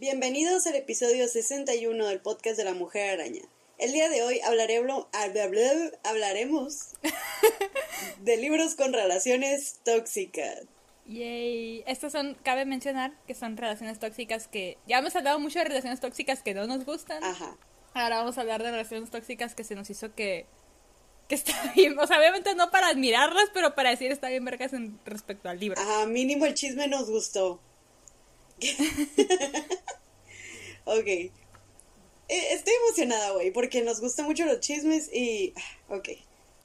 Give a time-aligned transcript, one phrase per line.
[0.00, 3.42] Bienvenidos al episodio 61 del podcast de la Mujer Araña.
[3.78, 5.06] El día de hoy hablaremos,
[6.04, 6.88] hablaremos
[8.22, 10.62] de libros con relaciones tóxicas.
[11.06, 11.84] Yay.
[11.86, 14.78] Estas son, cabe mencionar que son relaciones tóxicas que.
[14.86, 17.22] Ya hemos hablado mucho de relaciones tóxicas que no nos gustan.
[17.22, 17.56] Ajá.
[17.94, 20.46] Ahora vamos a hablar de relaciones tóxicas que se nos hizo que.
[21.28, 21.98] Está bien.
[21.98, 25.58] O sea, obviamente no para admirarlas, pero para decir está bien vergas en respecto al
[25.58, 25.80] libro.
[25.80, 27.60] Ajá, mínimo el chisme nos gustó.
[30.84, 31.06] ok.
[31.06, 31.30] Eh,
[32.28, 35.52] Estoy emocionada, güey, porque nos gustan mucho los chismes y...
[35.56, 36.08] ah, Ok.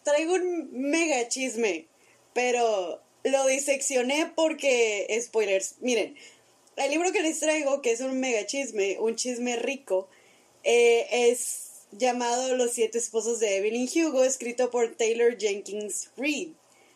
[0.04, 1.88] Traigo un mega chisme,
[2.34, 5.08] pero lo diseccioné porque...
[5.22, 5.76] Spoilers.
[5.82, 6.16] Miren,
[6.78, 10.10] el libro que les traigo, que es un mega chisme, un chisme rico,
[10.64, 16.50] eh, es llamado Los siete esposos de Evelyn Hugo, escrito por Taylor Jenkins Reid.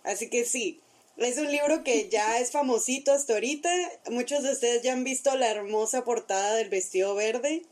[0.04, 0.82] Así que sí,
[1.18, 3.70] es un libro que ya es famosito hasta ahorita.
[4.10, 7.64] Muchos de ustedes ya han visto la hermosa portada del vestido verde.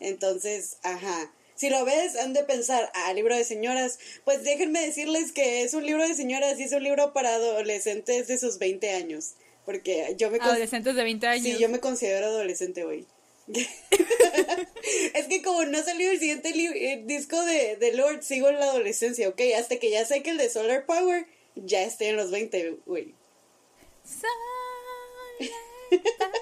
[0.00, 1.32] Entonces, ajá.
[1.54, 3.98] Si lo ves, han de pensar, ah, libro de señoras.
[4.24, 8.26] Pues déjenme decirles que es un libro de señoras y es un libro para adolescentes
[8.26, 9.34] de sus 20 años.
[9.64, 10.38] Porque yo me...
[10.38, 11.44] Adolescentes de 20 años.
[11.44, 13.06] Sí, yo me considero adolescente hoy.
[15.14, 18.58] es que como no ha salido el siguiente eh, disco de, de Lord, sigo en
[18.58, 19.40] la adolescencia, ¿ok?
[19.58, 23.14] Hasta que ya sé que el de Solar Power ya estoy en los 20, güey.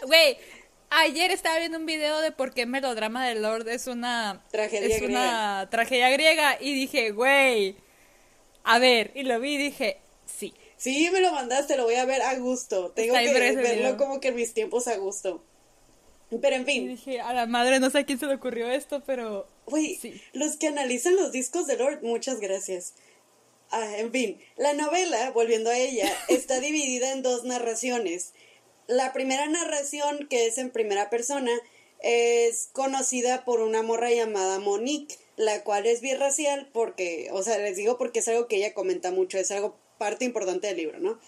[0.07, 0.37] Güey,
[0.91, 5.03] ayer estaba viendo un video de por qué Melodrama del Lord es una Tragedia es
[5.03, 7.77] una tragedia griega y dije, güey,
[8.65, 10.55] a ver, y lo vi y dije, sí.
[10.77, 12.91] Sí, me lo mandaste, lo voy a ver a gusto.
[12.91, 13.97] Tengo Está que verlo video.
[13.97, 15.45] como que en mis tiempos a gusto.
[16.41, 18.71] Pero en Y fin, dije, a la madre, no sé a quién se le ocurrió
[18.71, 20.21] esto, pero güey, Sí.
[20.33, 22.95] los que analizan los discos de Lord, muchas gracias.
[23.71, 28.33] Ah, en fin, la novela, volviendo a ella, está dividida en dos narraciones.
[28.87, 31.53] La primera narración, que es en primera persona,
[32.01, 37.77] es conocida por una morra llamada Monique, la cual es birracial porque, o sea, les
[37.77, 41.19] digo porque es algo que ella comenta mucho, es algo parte importante del libro, ¿no?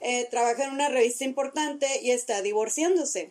[0.00, 3.30] Eh, trabaja en una revista importante y está divorciándose.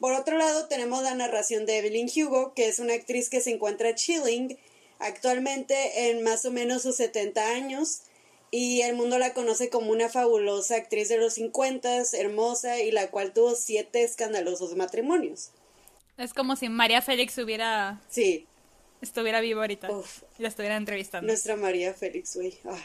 [0.00, 3.50] Por otro lado, tenemos la narración de Evelyn Hugo, que es una actriz que se
[3.50, 4.58] encuentra chilling
[4.98, 8.02] actualmente en más o menos sus 70 años
[8.50, 13.10] y el mundo la conoce como una fabulosa actriz de los 50, hermosa y la
[13.10, 15.50] cual tuvo siete escandalosos matrimonios.
[16.18, 18.46] es como si María Félix hubiera Sí,
[19.00, 20.22] estuviera viva ahorita Uf.
[20.38, 21.26] la estuviera entrevistando.
[21.28, 22.58] nuestra María Félix, güey.
[22.64, 22.78] Ah.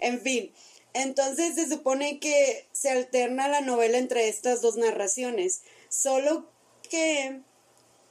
[0.00, 0.50] En fin,
[0.94, 5.62] entonces se supone que se alterna la novela entre estas dos narraciones,
[5.94, 6.50] solo
[6.90, 7.40] que,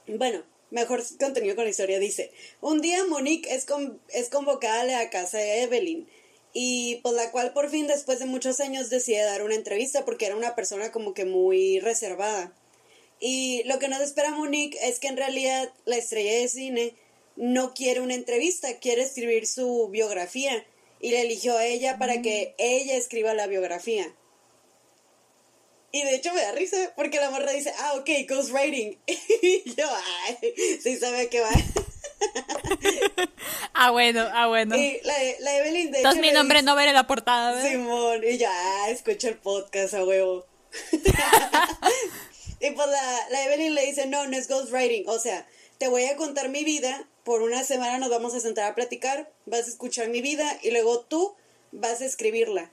[0.06, 4.84] bueno, mejor contenido con la historia dice, un día Monique es, con- es convocada a
[4.84, 6.08] la casa de Evelyn
[6.52, 10.26] y pues la cual por fin después de muchos años decide dar una entrevista porque
[10.26, 12.56] era una persona como que muy reservada.
[13.20, 16.94] Y lo que nos espera Monique es que en realidad la estrella de cine
[17.36, 20.64] no quiere una entrevista, quiere escribir su biografía.
[21.00, 24.14] Y le eligió a ella para que ella escriba la biografía.
[25.94, 28.98] Y de hecho me da risa porque la morra dice, ah, ok, ghostwriting.
[29.06, 29.86] y yo,
[30.26, 31.50] ay, sí sabe a qué va.
[33.74, 34.76] Ah, bueno, ah, bueno.
[34.76, 37.70] y la, la Evelyn, de Entonces hecho, mi nombre dice- no veré la portada, ¿verdad?
[37.70, 40.46] Simón, y ya, ah, escucha el podcast a huevo.
[42.60, 45.46] y pues la, la Evelyn le dice, no, no es ghostwriting, o sea,
[45.78, 49.30] te voy a contar mi vida, por una semana nos vamos a sentar a platicar,
[49.46, 51.34] vas a escuchar mi vida y luego tú
[51.72, 52.70] vas a escribirla.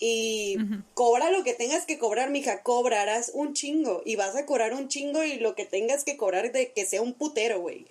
[0.00, 0.56] Y
[0.94, 4.88] cobra lo que tengas que cobrar, mija, cobrarás un chingo y vas a cobrar un
[4.88, 7.86] chingo y lo que tengas que cobrar de que sea un putero, güey.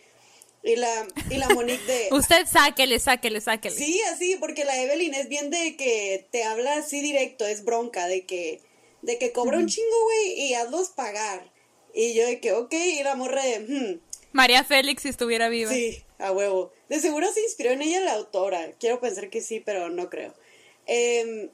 [0.63, 2.09] Y la, y la Monique de...
[2.12, 3.75] Usted sáquele, sáquele, sáquele.
[3.75, 8.07] Sí, así, porque la Evelyn es bien de que te habla así directo, es bronca,
[8.07, 8.62] de que,
[9.01, 11.51] de que cobra un chingo, güey, y hazlos pagar.
[11.94, 14.00] Y yo de que, ok, y la morra de, hmm,
[14.38, 15.71] María Félix si estuviera viva.
[15.71, 16.71] sí, a huevo.
[16.89, 20.33] De seguro se inspiró en ella la autora, quiero pensar que sí, pero no creo.
[20.86, 21.50] Em,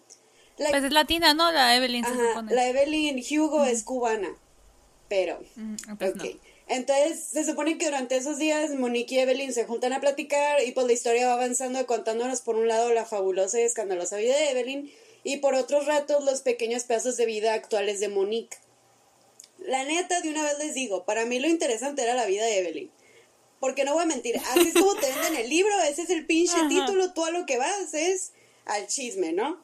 [0.57, 1.51] la, Pues es latina, ¿no?
[1.51, 2.53] La Evelyn se ajá, supone.
[2.55, 4.29] la Evelyn Hugo es cubana,
[5.09, 5.39] pero...
[5.55, 6.15] Mm, pues Ok.
[6.23, 6.23] no.
[6.67, 10.71] Entonces, se supone que durante esos días Monique y Evelyn se juntan a platicar y
[10.71, 14.51] pues la historia va avanzando contándonos por un lado la fabulosa y escandalosa vida de
[14.51, 14.91] Evelyn
[15.25, 18.57] y por otros ratos los pequeños pedazos de vida actuales de Monique.
[19.59, 22.59] La neta, de una vez les digo, para mí lo interesante era la vida de
[22.59, 22.91] Evelyn.
[23.59, 26.25] Porque no voy a mentir, así es como te venden el libro, ese es el
[26.25, 26.67] pinche Ajá.
[26.69, 28.31] título, tú a lo que vas es
[28.65, 29.61] al chisme, ¿no?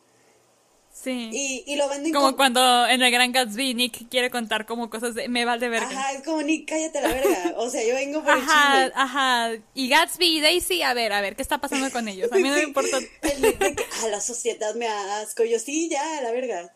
[1.01, 1.29] Sí.
[1.31, 5.15] Y, y lo venden como cuando en el Gran Gatsby Nick quiere contar como cosas
[5.15, 5.87] de me vale verga.
[5.87, 7.53] Ajá, es como Nick, cállate la verga.
[7.57, 9.01] O sea, yo vengo por ajá, el chisme.
[9.01, 12.29] Ajá, y Gatsby y Daisy, a ver, a ver, ¿qué está pasando con ellos?
[12.31, 12.97] A mí no me importa.
[13.21, 15.45] El Nick de que, ah, la sociedad me asco.
[15.45, 16.73] Yo, sí, ya, la verga.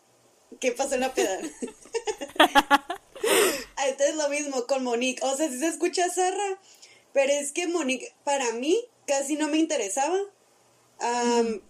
[0.58, 1.38] ¿Qué pasó en la peda?
[3.86, 5.22] Entonces lo mismo con Monique.
[5.22, 6.58] O sea, si se escucha zarra,
[7.12, 10.16] pero es que Monique, para mí, casi no me interesaba.
[11.00, 11.60] Am,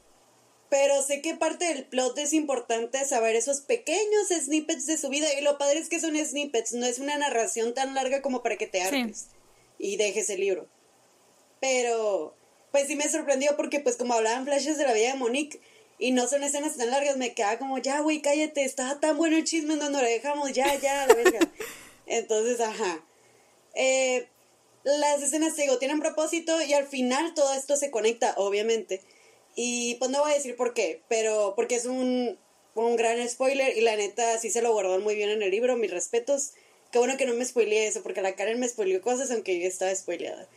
[0.75, 5.29] Pero sé que parte del plot es importante saber esos pequeños snippets de su vida.
[5.38, 8.56] Y lo padre es que son snippets, no es una narración tan larga como para
[8.56, 9.29] que te hartes
[9.79, 10.67] y dejes el libro.
[11.61, 12.35] Pero,
[12.73, 15.61] pues sí me sorprendió porque, pues, como hablaban flashes de la vida de Monique
[16.00, 19.37] y no son escenas tan largas, me quedaba como, ya, güey, cállate, estaba tan bueno
[19.37, 21.53] el chisme en donde lo dejamos, ya, ya, la verga.
[22.06, 23.00] Entonces, ajá.
[23.76, 24.26] Eh,
[24.82, 29.03] las escenas, digo, tienen propósito y al final todo esto se conecta, obviamente.
[29.56, 32.39] Y pues no voy a decir por qué, pero porque es un,
[32.75, 35.77] un gran spoiler y la neta sí se lo guardó muy bien en el libro,
[35.77, 36.53] mis respetos.
[36.91, 39.67] Qué bueno que no me spoileé eso, porque la Karen me spoileó cosas aunque yo
[39.67, 40.49] estaba spoileada.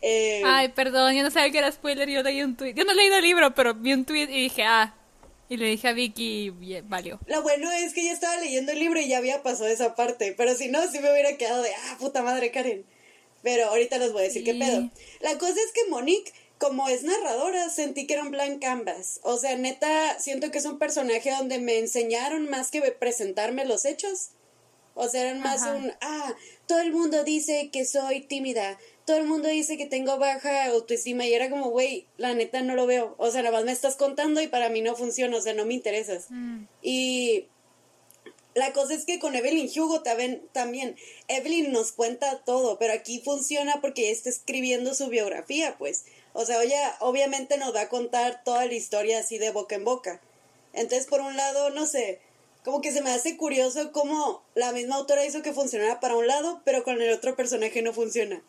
[0.00, 2.74] Eh, Ay, perdón, yo no sabía que era spoiler, yo leí un tweet.
[2.74, 4.94] Yo no he leído el libro, pero vi un tweet y dije, ah.
[5.50, 7.18] Y le dije a Vicky y valió.
[7.26, 10.34] Lo bueno es que ya estaba leyendo el libro y ya había pasado esa parte,
[10.36, 12.84] pero si no, sí me hubiera quedado de, ah, puta madre, Karen.
[13.42, 14.58] Pero ahorita les voy a decir qué Sí.
[14.58, 14.90] pedo.
[15.20, 19.20] La cosa es que Monique, como es narradora, sentí que era un blank canvas.
[19.22, 23.84] O sea, neta, siento que es un personaje donde me enseñaron más que presentarme los
[23.84, 24.30] hechos.
[24.94, 25.76] O sea, eran más Ajá.
[25.76, 26.34] un, ah,
[26.66, 31.24] todo el mundo dice que soy tímida, todo el mundo dice que tengo baja autoestima
[31.24, 33.14] y era como, güey, la neta no lo veo.
[33.16, 35.64] O sea, nada más me estás contando y para mí no funciona, o sea, no
[35.64, 36.26] me interesas.
[36.30, 36.64] Mm.
[36.82, 37.46] Y
[38.54, 40.96] la cosa es que con Evelyn Hugo también,
[41.28, 46.04] Evelyn nos cuenta todo, pero aquí funciona porque ella está escribiendo su biografía, pues.
[46.32, 49.84] O sea, ella obviamente nos va a contar toda la historia así de boca en
[49.84, 50.20] boca.
[50.72, 52.20] Entonces, por un lado, no sé,
[52.64, 56.26] como que se me hace curioso cómo la misma autora hizo que funcionara para un
[56.26, 58.42] lado, pero con el otro personaje no funciona.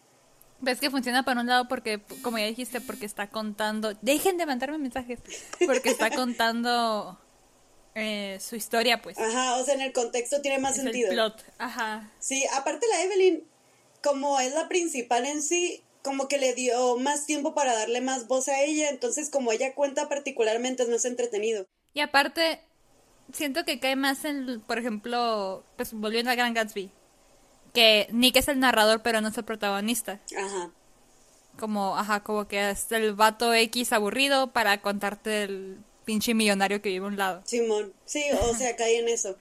[0.62, 3.94] Ves que funciona para un lado porque, como ya dijiste, porque está contando.
[4.02, 5.20] Dejen de mandarme mensajes.
[5.66, 7.18] Porque está contando
[7.96, 9.18] eh, su historia, pues.
[9.18, 11.10] Ajá, o sea, en el contexto tiene más es sentido.
[11.10, 11.46] el plot.
[11.58, 12.12] Ajá.
[12.20, 13.44] Sí, aparte la Evelyn,
[14.04, 18.28] como es la principal en sí, como que le dio más tiempo para darle más
[18.28, 21.66] voz a ella, entonces como ella cuenta particularmente es más entretenido.
[21.94, 22.62] Y aparte,
[23.34, 26.92] siento que cae más en, por ejemplo, pues volviendo a Gran Gatsby.
[27.74, 30.20] Que Nick es el narrador, pero no es el protagonista.
[30.36, 30.72] Ajá.
[31.60, 36.90] Como, ajá, como que es el vato X aburrido para contarte el pinche millonario que
[36.90, 37.42] vive a un lado.
[37.46, 39.38] Simón, sí, o sea, cae en eso.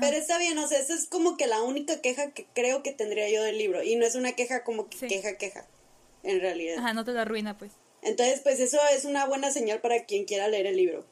[0.00, 2.92] Pero está bien, o sea, esa es como que la única queja que creo que
[2.92, 3.82] tendría yo del libro.
[3.82, 5.06] Y no es una queja como que Sí.
[5.08, 5.66] queja, queja,
[6.22, 6.78] en realidad.
[6.78, 7.72] Ajá, no te la arruina, pues.
[8.02, 11.04] Entonces, pues eso es una buena señal para quien quiera leer el libro.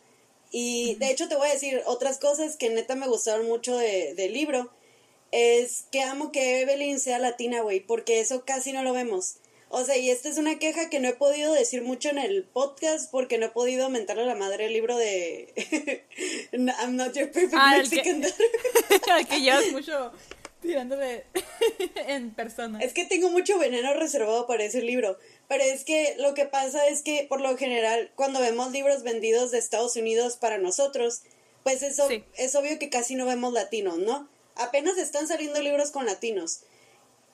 [0.53, 4.15] Y de hecho te voy a decir otras cosas que neta me gustaron mucho de-
[4.15, 4.71] del libro.
[5.33, 9.37] Es que amo que Evelyn sea latina, güey, porque eso casi no lo vemos.
[9.73, 12.43] O sea, y esta es una queja que no he podido decir mucho en el
[12.43, 15.55] podcast porque no he podido mentarle a la madre el libro de
[16.53, 18.25] I'm not your perfect Ah, el que- Mexican.
[19.13, 20.13] Al que llevas mucho
[20.61, 21.25] tirándole
[22.09, 22.81] en persona.
[22.81, 25.19] Es que tengo mucho veneno reservado para ese libro.
[25.49, 29.53] Pero es que lo que pasa es que, por lo general, cuando vemos libros vendidos
[29.53, 31.23] de Estados Unidos para nosotros,
[31.63, 32.25] pues eso Sí.
[32.37, 34.29] es obvio que casi no vemos latinos, ¿no?
[34.57, 36.61] Apenas están saliendo libros con latinos.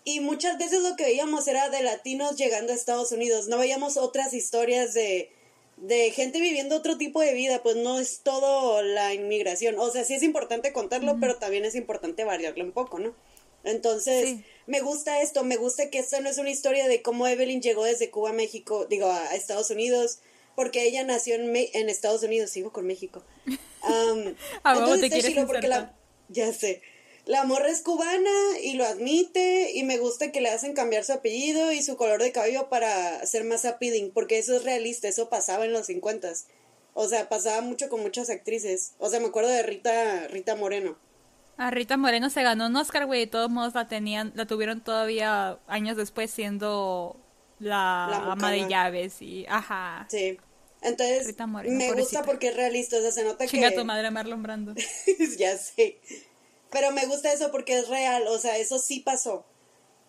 [0.09, 3.49] Y muchas veces lo que veíamos era de latinos llegando a Estados Unidos.
[3.49, 5.33] No veíamos otras historias de,
[5.79, 7.61] de gente viviendo otro tipo de vida.
[7.65, 9.75] Pues no es todo la inmigración.
[9.81, 13.17] O sea, sí es importante contarlo, pero también es importante variarlo un poco, ¿no?
[13.65, 14.45] Entonces, Sí.
[14.69, 15.43] me gusta esto.
[15.43, 18.33] Me gusta que esta no es una historia de cómo Evelyn llegó desde Cuba a
[18.33, 20.21] México, digo, a, Estados Unidos.
[20.55, 23.25] Porque ella nació en, Me- en Estados Unidos, sigo con México.
[23.83, 25.97] Am, A entonces te está chido porque la,
[26.29, 26.81] ya sé.
[27.27, 28.31] La morra es cubana
[28.63, 32.23] y lo admite y me gusta que le hacen cambiar su apellido y su color
[32.23, 36.31] de cabello para ser más appealing, porque eso es realista, eso pasaba en los 50
[36.95, 38.93] O sea, pasaba mucho con muchas actrices.
[38.99, 40.97] O sea, me acuerdo de Rita Rita Moreno.
[41.57, 44.81] A Rita Moreno se ganó un Oscar, güey, de todos modos la tenían, la tuvieron
[44.81, 47.17] todavía años después siendo
[47.59, 50.07] la, La ama de llaves y, ajá.
[50.09, 50.39] Sí.
[50.81, 54.13] Entonces, Moreno, me gusta porque es realista, o sea, se nota Chinga que tu madre
[54.13, 54.75] Marlon Brando.
[55.39, 55.99] ya sé.
[56.71, 59.45] Pero me gusta eso porque es real, o sea, eso sí pasó.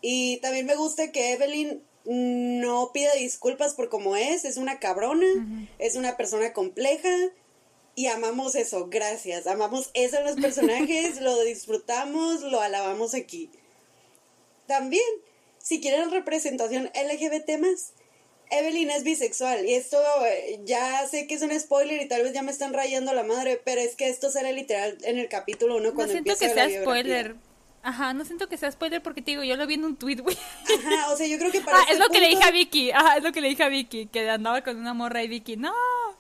[0.01, 5.27] Y también me gusta que Evelyn no pida disculpas por cómo es, es una cabrona,
[5.77, 7.09] es una persona compleja
[7.95, 9.47] y amamos eso, gracias.
[9.47, 13.49] Amamos eso en los personajes, lo disfrutamos, lo alabamos aquí.
[14.67, 15.03] También,
[15.57, 17.93] si quieren representación LGBT más,
[18.49, 22.33] Evelyn es bisexual y esto eh, ya sé que es un spoiler y tal vez
[22.33, 25.75] ya me están rayando la madre, pero es que esto sale literal en el capítulo
[25.77, 26.81] 1 cuando no siento que sea biografía.
[26.81, 27.35] spoiler.
[27.83, 30.17] Ajá, no siento que sea spoiler porque te digo, yo lo vi en un tweet,
[30.17, 30.35] güey.
[30.65, 32.49] Ajá, o sea, yo creo que para Ah, este es lo que le punto- dije
[32.49, 32.91] a Vicky.
[32.91, 34.07] Ajá, es lo que le dije a Vicky.
[34.07, 35.73] Que andaba con una morra y Vicky, no.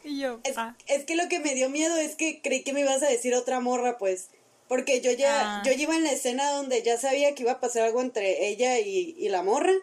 [0.03, 0.75] Y yo, Es, ah.
[0.85, 3.33] es que lo que me dio miedo es que creí que me ibas a decir
[3.35, 4.29] otra morra, pues.
[4.69, 5.63] Porque yo ya, Ah.
[5.65, 8.79] yo iba en la escena donde ya sabía que iba a pasar algo entre ella
[8.79, 9.73] y, y la morra.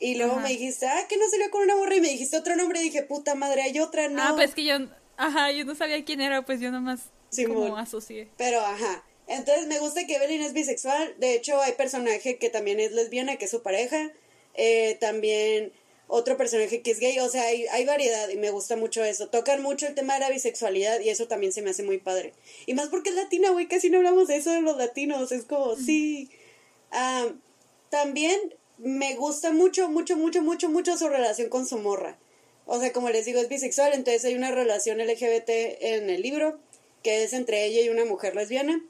[0.00, 0.42] Y luego Ajá.
[0.42, 1.94] me dijiste, ah, que no salió con una morra.
[1.94, 2.80] Y me dijiste otro nombre.
[2.80, 4.22] Y dije, puta madre, hay otra, no.
[4.22, 4.76] Ah, pues que yo,
[5.18, 7.56] ajá, yo no sabía quién era, pues yo nomás Simón.
[7.56, 8.28] como asocié.
[8.38, 9.04] Pero, ajá.
[9.28, 11.14] Entonces me gusta que Evelyn es bisexual.
[11.18, 14.10] De hecho, hay personaje que también es lesbiana, que es su pareja.
[14.54, 15.72] Eh, también
[16.08, 17.18] otro personaje que es gay.
[17.20, 19.28] O sea, hay, hay variedad y me gusta mucho eso.
[19.28, 22.32] Tocan mucho el tema de la bisexualidad y eso también se me hace muy padre.
[22.66, 23.68] Y más porque es latina, güey.
[23.68, 25.30] Casi no hablamos de eso de los latinos.
[25.30, 26.30] Es como, sí.
[26.90, 27.28] Ah,
[27.90, 32.18] también me gusta mucho, mucho, mucho, mucho, mucho su relación con su morra.
[32.66, 36.58] O sea, como les digo, es bisexual, entonces hay una relación LGBT en el libro,
[37.02, 38.82] que es entre ella y una mujer lesbiana.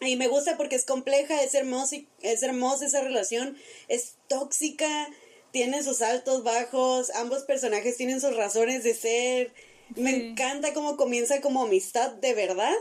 [0.00, 3.56] Y me gusta porque es compleja, es hermosa, es hermosa esa relación,
[3.88, 5.08] es tóxica,
[5.50, 9.52] tiene sus altos, bajos, ambos personajes tienen sus razones de ser.
[9.94, 12.74] Me encanta cómo comienza como amistad de verdad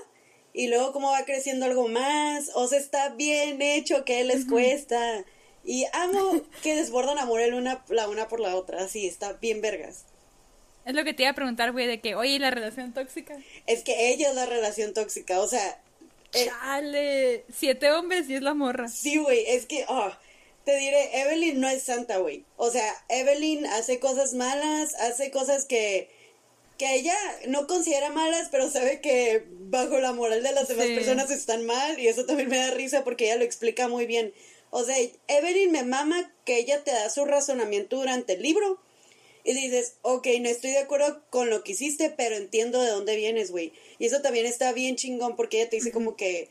[0.51, 2.51] y luego cómo va creciendo algo más.
[2.55, 5.23] O sea, está bien hecho, que les cuesta.
[5.65, 9.61] Y amo que desbordan amor el una, la una por la otra, así, está bien
[9.61, 10.03] vergas.
[10.85, 13.35] Es lo que te iba a preguntar, güey, de que, oye, ¿y la relación tóxica?
[13.65, 15.81] Es que ella es la relación tóxica, o sea,
[16.33, 18.87] eh, Chale, siete hombres y es la morra.
[18.87, 20.11] Sí, güey, es que, oh,
[20.63, 22.43] te diré, Evelyn no es santa, güey.
[22.57, 26.09] O sea, Evelyn hace cosas malas, hace cosas que,
[26.77, 27.15] que ella
[27.47, 30.93] no considera malas, pero sabe que bajo la moral de las demás Sí.
[30.95, 34.31] personas están mal, y eso también me da risa porque ella lo explica muy bien.
[34.77, 34.97] O sea,
[35.29, 38.77] Evelyn me mama que ella te da su razonamiento durante el libro.
[39.45, 43.15] Y dices, ok, no estoy de acuerdo con lo que hiciste, pero entiendo de dónde
[43.15, 43.71] vienes, güey.
[43.99, 46.49] Y eso también está bien chingón porque ella te dice como que,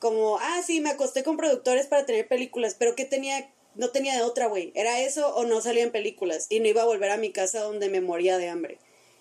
[0.00, 3.52] como, ah, sí, me acosté con productores para tener películas, pero ¿qué tenía?
[3.76, 4.72] No tenía de otra, güey.
[4.74, 6.46] Era eso o no salía en películas.
[6.48, 8.78] Y no iba a volver a mi casa donde me moría de hambre.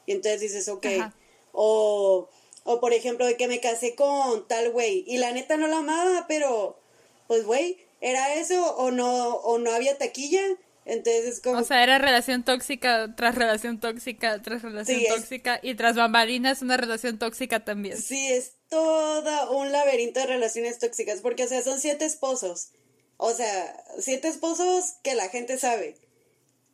[0.08, 0.88] Y entonces dices, ok.
[0.88, 1.16] Ajá.
[1.52, 2.30] O,
[2.64, 5.04] o por ejemplo, de que me casé con tal güey.
[5.06, 6.80] Y la neta no la amaba, pero,
[7.28, 10.42] pues, güey, era eso o no, o no había taquilla.
[10.86, 11.60] Entonces es como...
[11.60, 15.96] O sea, era relación tóxica tras relación tóxica tras relación Sí, es- tóxica y tras
[15.96, 18.02] bambalinas una relación tóxica también.
[18.02, 22.70] Sí, es todo un laberinto de relaciones tóxicas, porque, o sea, son siete esposos.
[23.18, 25.98] O sea, siete esposos que la gente sabe.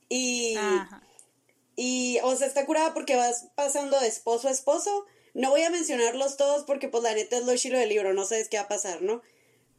[0.07, 1.01] Y, Ajá.
[1.75, 5.05] y, o sea, está curada porque vas pasando de esposo a esposo.
[5.33, 8.25] No voy a mencionarlos todos porque, pues, la neta es lo chilo del libro, no
[8.25, 9.21] sabes qué va a pasar, ¿no?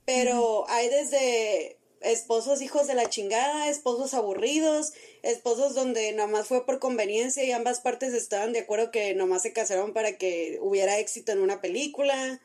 [0.07, 6.79] Pero hay desde esposos hijos de la chingada, esposos aburridos, esposos donde nomás fue por
[6.79, 11.33] conveniencia y ambas partes estaban de acuerdo que nomás se casaron para que hubiera éxito
[11.33, 12.41] en una película,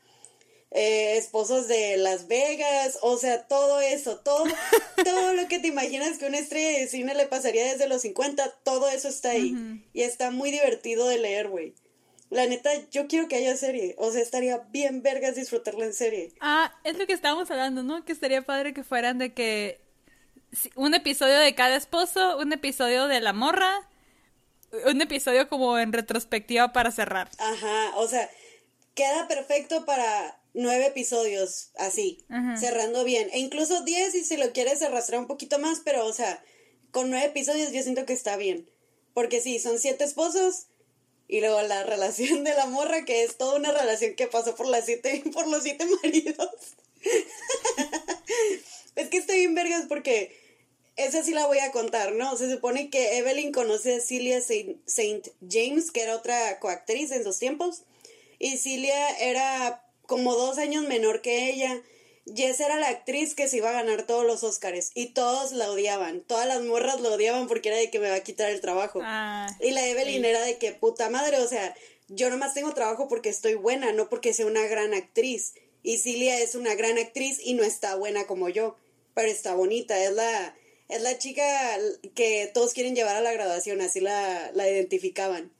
[0.72, 4.46] eh, esposos de Las Vegas, o sea, todo eso, todo,
[5.04, 8.60] todo lo que te imaginas que una estrella de cine le pasaría desde los 50,
[8.64, 9.54] todo eso está ahí.
[9.94, 11.74] Y está muy divertido de leer, güey.
[12.32, 13.94] La neta, yo quiero que haya serie.
[13.98, 16.34] O sea, estaría bien vergas disfrutarla en serie.
[16.40, 18.06] Ah, es lo que estábamos hablando, ¿no?
[18.06, 19.82] Que estaría padre que fueran de que
[20.76, 23.90] un episodio de cada esposo, un episodio de la morra,
[24.86, 27.30] un episodio como en retrospectiva para cerrar.
[27.38, 28.30] Ajá, o sea,
[28.96, 32.56] queda perfecto para nueve episodios, así, Ajá.
[32.56, 33.30] cerrando bien.
[33.34, 36.42] E incluso diez si se lo quieres arrastrar un poquito más, pero, o sea,
[36.92, 38.70] con nueve episodios yo siento que está bien.
[39.14, 40.68] Porque sí, son siete esposos
[41.32, 44.68] y luego la relación de la morra, que es toda una relación que pasó por
[44.68, 46.50] las siete, por los siete maridos.
[48.98, 50.38] es que estoy bien vergas porque
[50.98, 52.36] esa sí la voy a contar, ¿no?
[52.36, 57.40] Se supone que Evelyn conoce a Celia Saint James, que era otra coactriz en sus
[57.40, 57.84] tiempos,
[58.38, 61.82] y Celia era como dos años menor que ella.
[62.26, 65.72] Jess era la actriz que se iba a ganar todos los Óscares y todos la
[65.72, 66.22] odiaban.
[66.22, 69.00] Todas las morras la odiaban porque era de que me va a quitar el trabajo.
[69.04, 70.28] Ah, Y la Evelyn sí.
[70.28, 71.76] era de que puta madre, o sea,
[72.08, 75.54] yo nomás tengo trabajo porque estoy buena, no porque sea una gran actriz.
[75.84, 78.76] Y Cilia es una gran actriz y no está buena como yo,
[79.16, 80.56] pero está bonita, es la
[80.92, 81.44] es la chica
[82.16, 85.52] que todos quieren llevar a la graduación, así la, la identificaban.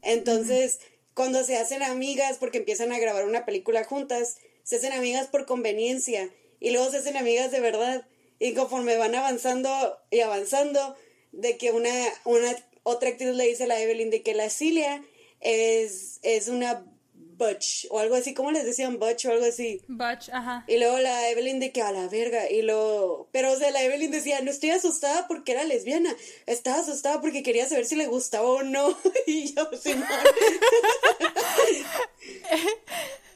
[0.00, 0.78] Entonces,
[1.12, 5.46] cuando se hacen amigas porque empiezan a grabar una película juntas, se hacen amigas por
[5.46, 8.04] conveniencia y luego se hacen amigas de verdad.
[8.40, 9.70] Y conforme van avanzando
[10.10, 10.96] y avanzando,
[11.30, 11.90] de que una,
[12.24, 15.04] una otra actriz le dice a la Evelyn de que la Cilia
[15.40, 16.84] es, es una
[17.36, 19.82] Butch o algo así, ¿cómo les decían Butch o algo así?
[19.88, 20.64] Butch, ajá.
[20.66, 23.82] Y luego la Evelyn de que a la verga, y luego, pero o sea, la
[23.82, 26.14] Evelyn decía, no estoy asustada porque era lesbiana,
[26.46, 29.94] estaba asustada porque quería saber si le gustaba o no, y yo, sí,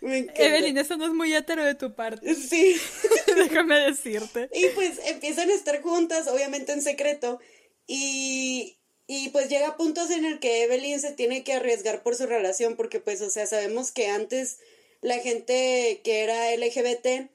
[0.02, 2.34] Evelyn, eso no es muy hetero de tu parte.
[2.34, 2.76] Sí.
[3.36, 4.48] Déjame decirte.
[4.54, 7.38] Y pues empiezan a estar juntas, obviamente en secreto,
[7.86, 8.79] y,
[9.12, 12.26] y pues llega a puntos en el que Evelyn se tiene que arriesgar por su
[12.26, 14.58] relación, porque pues, o sea, sabemos que antes
[15.00, 17.28] la gente que era LGBT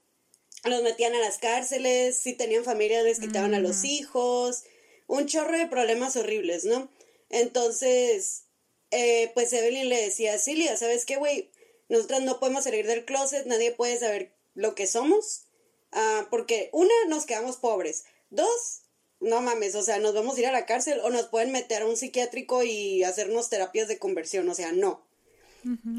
[0.63, 4.63] los metían a las cárceles, si tenían familia les quitaban a los hijos,
[5.07, 6.89] un chorro de problemas horribles, ¿no?
[7.29, 8.43] Entonces,
[8.91, 11.51] eh, pues Evelyn le decía a Cilia, ¿sabes qué, güey?
[11.89, 15.47] Nosotras no podemos salir del closet, nadie puede saber lo que somos,
[15.91, 18.84] ah, porque una, nos quedamos pobres, dos,
[19.25, 21.81] no mames, o sea, nos vamos a ir a la cárcel o nos pueden meter
[21.81, 25.03] a un psiquiátrico y hacernos terapias de conversión, o sea, no.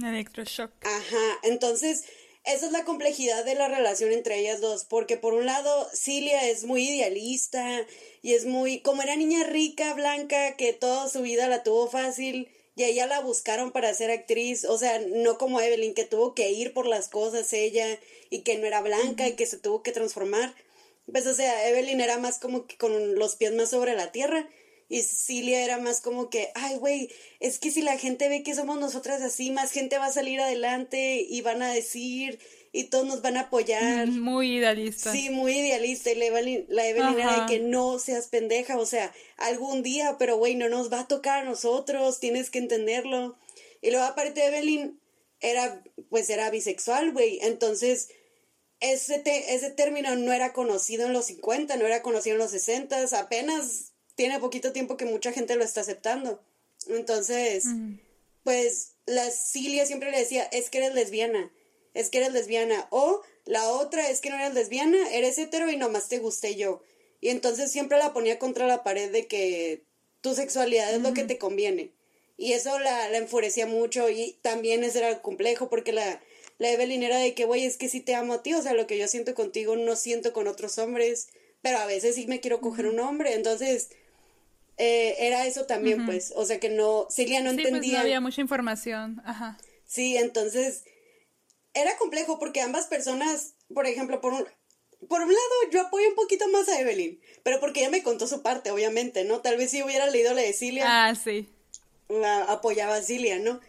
[0.03, 0.71] Electroshock.
[0.83, 2.05] Ajá, entonces
[2.45, 6.49] esa es la complejidad de la relación entre ellas dos, porque por un lado Cilia
[6.49, 7.85] es muy idealista
[8.23, 12.49] y es muy, como era niña rica, blanca, que toda su vida la tuvo fácil
[12.77, 16.35] y a ella la buscaron para ser actriz, o sea, no como Evelyn, que tuvo
[16.35, 17.99] que ir por las cosas ella
[18.31, 20.55] y que no era blanca y que se tuvo que transformar.
[21.11, 24.49] Pues o sea, Evelyn era más como que con los pies más sobre la tierra
[24.89, 27.11] y Cilia era más como que, ay, güey,
[27.41, 30.41] es que si la gente ve que somos nosotras así, más gente va a salir
[30.41, 32.39] adelante y van a decir
[32.73, 34.07] y todos nos van a apoyar.
[34.09, 35.11] Muy idealista.
[35.11, 36.13] Sí, muy idealista.
[36.13, 40.17] Y la Evelyn, la Evelyn era de que no seas pendeja, o sea, algún día,
[40.19, 43.39] pero güey, no nos va a tocar a nosotros, tienes que entenderlo.
[43.83, 45.01] Y luego aparte Evelyn
[45.41, 48.09] era, pues era bisexual, güey, entonces
[48.81, 53.05] ese, ese término no era conocido en los 50, no era conocido en los 60,
[53.19, 56.43] apenas tiene poquito tiempo que mucha gente lo está aceptando.
[56.89, 57.65] Entonces,
[58.45, 61.53] pues la Cilia siempre le decía, es que eres lesbiana,
[61.95, 62.87] es que eres lesbiana.
[62.91, 66.83] O la otra es que no eres lesbiana, eres hetero y nomás te gusté yo.
[67.21, 69.85] Y entonces siempre la ponía contra la pared de que
[70.21, 71.93] tu sexualidad es lo que te conviene.
[72.37, 76.21] Y eso la, la enfurecía mucho y también ese era el complejo porque la,
[76.59, 78.73] la Evelyn era de que, güey, es que sí te amo a ti, o sea,
[78.75, 81.29] lo que yo siento contigo no siento con otros hombres,
[81.63, 83.91] pero a veces sí me quiero coger un hombre, entonces
[84.79, 87.81] eh, era eso también, pues, o sea que no, Celia no sí, entendía.
[87.81, 89.59] Pues no había mucha información, ajá.
[89.85, 90.85] Sí, entonces
[91.75, 94.45] era complejo porque ambas personas, por ejemplo, por un,
[95.09, 98.27] por un lado yo apoyo un poquito más a Evelyn, pero porque ella me contó
[98.27, 99.41] su parte, obviamente, ¿no?
[99.41, 100.85] Tal vez si hubiera leído la de Cilia.
[100.87, 101.49] Ah, sí.
[102.09, 103.61] La apoyaba a Cilia, ¿no?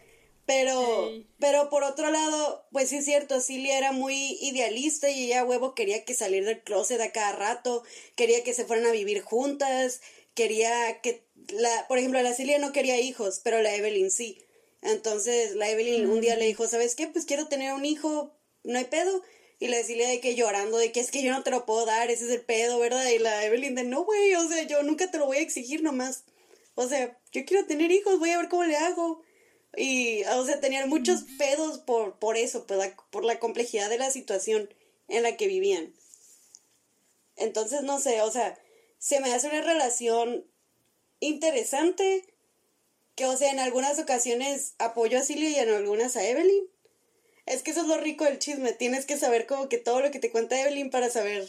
[0.47, 5.43] Pero, pero por otro lado, pues sí es cierto, Cilia era muy idealista y ella,
[5.43, 7.83] huevo, quería que salir del closet a cada rato,
[8.15, 9.99] quería que se fueran a vivir juntas,
[10.36, 14.41] quería que, la, por ejemplo, la Cilia no quería hijos, pero la Evelyn sí.
[14.81, 17.07] Entonces la Evelyn un día le dijo, ¿sabes qué?
[17.07, 18.33] Pues quiero tener un hijo,
[18.63, 19.23] no hay pedo.
[19.60, 21.86] Y la Cilia de que llorando, de que es que yo no te lo puedo
[21.86, 23.05] dar, ese es el pedo, ¿verdad?
[23.10, 25.83] Y la Evelyn de, no, güey, o sea, yo nunca te lo voy a exigir
[25.83, 26.23] nomás.
[26.75, 29.21] O sea, yo quiero tener hijos, voy a ver cómo le hago.
[29.75, 33.97] Y, o sea, tenían muchos pedos por, por eso, por la, por la complejidad de
[33.97, 34.73] la situación
[35.08, 35.93] en la que vivían.
[37.36, 38.58] Entonces, no sé, o sea,
[38.97, 40.45] se me hace una relación
[41.19, 42.25] interesante
[43.15, 46.67] que, o sea, en algunas ocasiones apoyo a Silvia y en algunas a Evelyn.
[47.45, 50.12] Es que eso es lo rico del chisme, tienes que saber como que todo lo
[50.12, 51.47] que te cuenta Evelyn para saber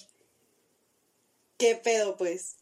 [1.59, 2.57] qué pedo, pues.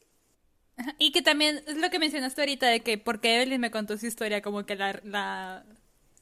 [0.98, 4.06] Y que también es lo que mencionaste ahorita de que porque Evelyn me contó su
[4.06, 5.64] historia, como que la, la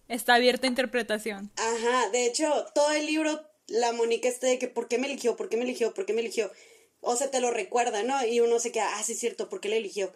[0.09, 1.51] está abierta a interpretación.
[1.57, 5.37] Ajá, de hecho, todo el libro, la Mónica está de que ¿por qué me eligió?
[5.37, 5.93] ¿Por qué me eligió?
[5.95, 6.51] ¿Por qué me eligió?
[7.01, 8.25] O sea, te lo recuerda, ¿no?
[8.25, 10.13] Y uno se queda, ah, sí es cierto, ¿por qué le eligió?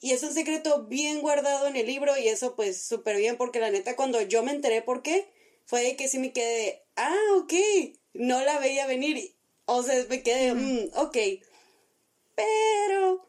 [0.00, 3.58] Y es un secreto bien guardado en el libro y eso pues súper bien porque
[3.58, 5.28] la neta cuando yo me enteré por qué,
[5.64, 7.52] fue de que sí me quedé, ah, ok,
[8.14, 9.34] no la veía venir.
[9.66, 11.16] O sea, me quedé, mm, ok.
[12.34, 13.27] Pero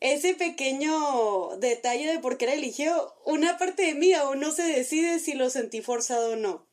[0.00, 4.62] ese pequeño detalle de por qué la eligió, una parte de mí aún no se
[4.62, 6.66] decide si lo sentí forzado o no.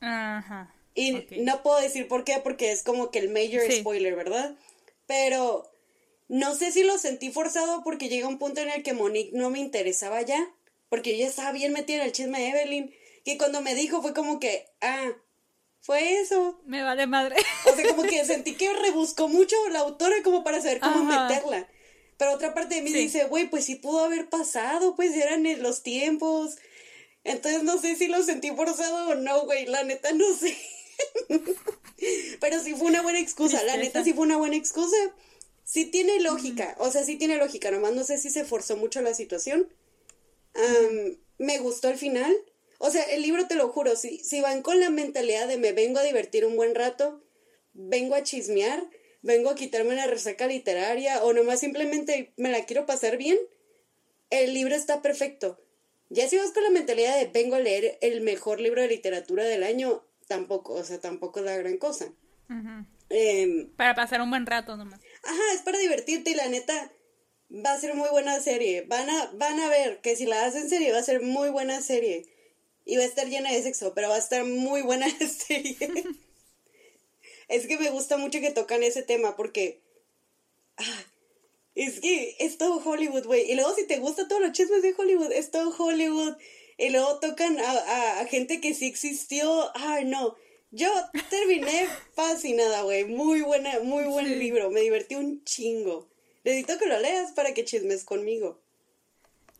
[0.00, 0.74] Ajá.
[0.94, 4.56] Y no puedo decir por qué, porque es como que el major spoiler, ¿verdad?
[5.06, 5.70] Pero
[6.28, 9.50] no sé si lo sentí forzado porque llega un punto en el que Monique no
[9.50, 10.52] me interesaba ya,
[10.88, 12.94] porque yo ya estaba bien metida en el chisme de Evelyn,
[13.24, 15.12] y cuando me dijo fue como que, ah,
[15.80, 16.60] fue eso.
[16.64, 17.36] Me vale madre.
[17.66, 21.68] O sea, como que sentí que rebuscó mucho la autora como para saber cómo meterla.
[22.20, 25.82] Pero otra parte de mí dice, güey, pues sí pudo haber pasado, pues eran los
[25.82, 26.58] tiempos.
[27.24, 30.54] Entonces no sé si lo sentí forzado o no, güey, la neta no sé.
[32.40, 34.98] Pero sí fue una buena excusa, la neta sí fue una buena excusa.
[35.64, 39.00] Sí tiene lógica, o sea, sí tiene lógica, nomás no sé si se forzó mucho
[39.00, 39.72] la situación.
[41.38, 42.36] me gustó el final.
[42.76, 45.72] O sea, el libro te lo juro, si, si van con la mentalidad de me
[45.72, 47.22] vengo a divertir un buen rato,
[47.72, 48.90] vengo a chismear,
[49.22, 53.38] vengo a quitarme la resaca literaria o nomás simplemente me la quiero pasar bien,
[54.30, 55.60] el libro está perfecto.
[56.08, 59.44] Ya si vas con la mentalidad de vengo a leer el mejor libro de literatura
[59.44, 62.12] del año, tampoco, o sea, tampoco es la gran cosa.
[63.08, 65.00] Em, para pasar un buen rato nomás.
[65.22, 66.92] Ajá, es para divertirte y la neta
[67.52, 68.82] va a ser muy buena serie.
[68.88, 71.80] Van a, van a ver que si la hacen serie va a ser muy buena
[71.80, 72.26] serie.
[72.84, 75.76] Y va a estar llena de sexo, pero va a estar muy buena serie.
[77.50, 79.82] Es que me gusta mucho que tocan ese tema porque...
[80.78, 81.04] Ah,
[81.74, 83.50] es que es todo Hollywood, güey.
[83.50, 86.36] Y luego si te gusta todos los chismes de Hollywood, es todo Hollywood.
[86.78, 89.70] Y luego tocan a, a, gente que sí existió.
[89.74, 90.36] Ay, no.
[90.70, 90.90] Yo
[91.28, 93.04] terminé fascinada, güey.
[93.04, 94.70] Muy buena, muy buen libro.
[94.70, 96.08] Me divertí un chingo.
[96.44, 98.60] Necesito que lo leas para que chismes conmigo.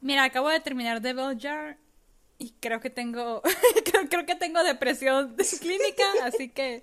[0.01, 1.79] Mira, acabo de terminar Devil Jar
[2.39, 3.43] y creo que tengo
[4.11, 6.83] creo, que tengo depresión clínica, así que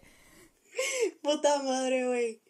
[1.21, 2.41] puta madre, güey.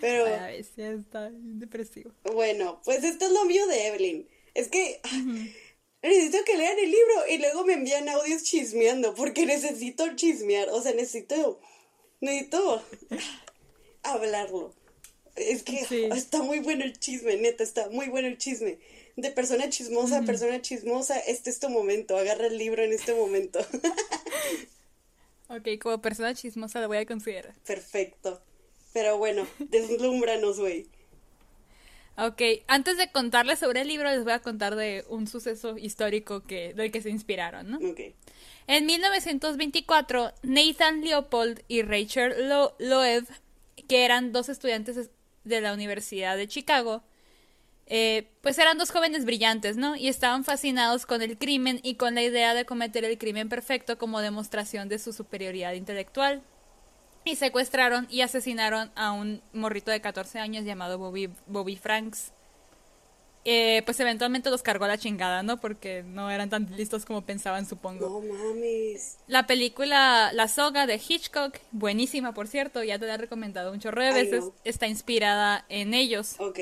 [0.00, 2.12] Pero a veces está depresivo.
[2.32, 4.28] Bueno, pues esto es lo mío de Evelyn.
[4.54, 5.00] Es que
[6.02, 10.80] necesito que lean el libro y luego me envían audios chismeando porque necesito chismear, o
[10.82, 11.60] sea, necesito
[12.20, 12.82] necesito
[14.02, 14.74] hablarlo.
[15.36, 18.78] Es que está muy bueno el chisme, neta, está muy bueno el chisme.
[19.16, 23.14] De persona chismosa a persona chismosa, este es tu momento, agarra el libro en este
[23.14, 23.60] momento.
[25.50, 27.54] ok, como persona chismosa lo voy a considerar.
[27.66, 28.40] Perfecto.
[28.92, 30.86] Pero bueno, deslumbranos, güey.
[32.16, 36.42] Ok, antes de contarles sobre el libro, les voy a contar de un suceso histórico
[36.42, 37.78] que, del que se inspiraron, ¿no?
[37.78, 38.00] Ok.
[38.66, 42.34] En 1924, Nathan Leopold y Rachel
[42.78, 43.26] Loeb,
[43.88, 45.10] que eran dos estudiantes
[45.44, 47.02] de la Universidad de Chicago,
[47.92, 49.96] eh, pues eran dos jóvenes brillantes, ¿no?
[49.96, 53.98] Y estaban fascinados con el crimen y con la idea de cometer el crimen perfecto
[53.98, 56.40] como demostración de su superioridad intelectual.
[57.24, 62.32] Y secuestraron y asesinaron a un morrito de 14 años llamado Bobby, Bobby Franks.
[63.44, 65.60] Eh, pues eventualmente los cargó a la chingada, ¿no?
[65.60, 68.08] Porque no eran tan listos como pensaban, supongo.
[68.08, 69.18] No mames.
[69.26, 73.80] La película La Soga de Hitchcock, buenísima por cierto, ya te la he recomendado un
[73.80, 76.36] chorro de veces, está inspirada en ellos.
[76.38, 76.60] Ok.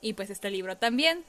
[0.00, 1.24] Y pues este libro también.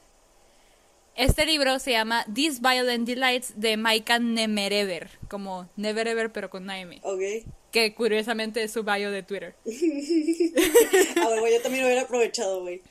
[1.16, 6.66] Este libro se llama These Violent Delights de Maika Nemerever, como Never Ever pero con
[6.66, 7.02] Naime.
[7.04, 7.46] Ok.
[7.72, 9.56] Que curiosamente es su bio de Twitter.
[9.66, 12.82] a ver, yo también lo hubiera aprovechado, güey.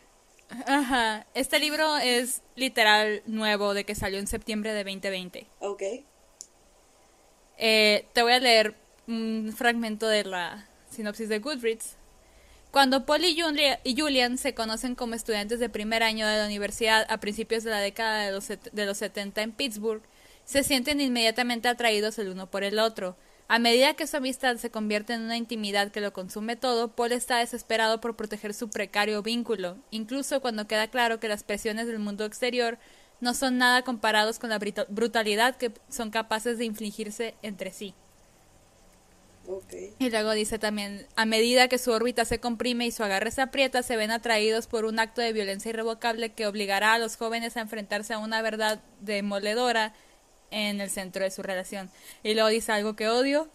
[0.66, 1.26] Ajá.
[1.34, 5.46] Este libro es literal nuevo, de que salió en septiembre de 2020.
[5.60, 5.82] Ok.
[7.58, 8.74] Eh, te voy a leer
[9.06, 11.96] un fragmento de la sinopsis de Goodreads.
[12.70, 17.18] Cuando Paul y, Julian se conocen como estudiantes de primer año de la universidad a
[17.18, 20.02] principios de la década de los, de los 70 en Pittsburgh,
[20.44, 23.16] se sienten inmediatamente atraídos el uno por el otro.
[23.48, 27.12] A medida que su amistad se convierte en una intimidad que lo consume todo, Paul
[27.12, 31.98] está desesperado por proteger su precario vínculo, incluso cuando queda claro que las presiones del
[31.98, 32.78] mundo exterior
[33.20, 37.94] no son nada comparados con la brutalidad que son capaces de infligirse entre sí.
[39.98, 43.42] Y luego dice también, a medida que su órbita se comprime y su agarre se
[43.42, 47.56] aprieta, se ven atraídos por un acto de violencia irrevocable que obligará a los jóvenes
[47.56, 49.94] a enfrentarse a una verdad demoledora
[50.50, 51.90] en el centro de su relación.
[52.22, 53.48] Y luego dice algo que odio,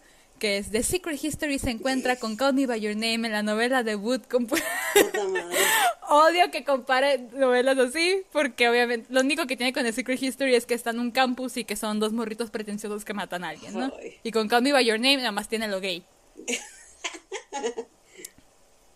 [0.43, 3.43] que es The Secret History se encuentra con Call Me By Your Name en la
[3.43, 4.21] novela debut.
[6.09, 10.55] odio que compare novelas así, porque obviamente lo único que tiene con The Secret History
[10.55, 13.49] es que está en un campus y que son dos morritos pretenciosos que matan a
[13.51, 13.93] alguien, ¿no?
[14.21, 16.03] Y con Call Me By Your Name nada más tiene lo gay.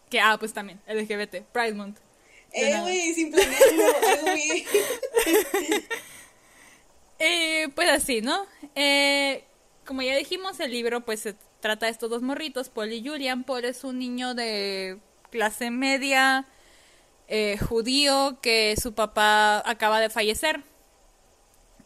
[0.09, 1.99] que, ah, pues también, LGBT, Pride Month.
[2.51, 3.85] Eh, güey, sin planearlo,
[7.19, 8.45] Eh, pues así, ¿no?
[8.75, 9.45] Eh,
[9.87, 13.43] como ya dijimos, el libro pues se trata de estos dos morritos, Paul y Julian.
[13.43, 14.99] Paul es un niño de
[15.31, 16.47] clase media,
[17.27, 20.63] eh, judío, que su papá acaba de fallecer.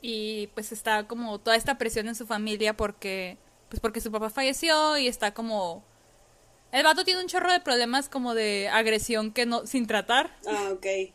[0.02, 3.38] Y pues está como toda esta presión en su familia porque,
[3.70, 5.84] pues porque su papá falleció y está como...
[6.72, 10.36] El vato tiene un chorro de problemas como de agresión que no, sin tratar.
[10.48, 11.14] Ah, ok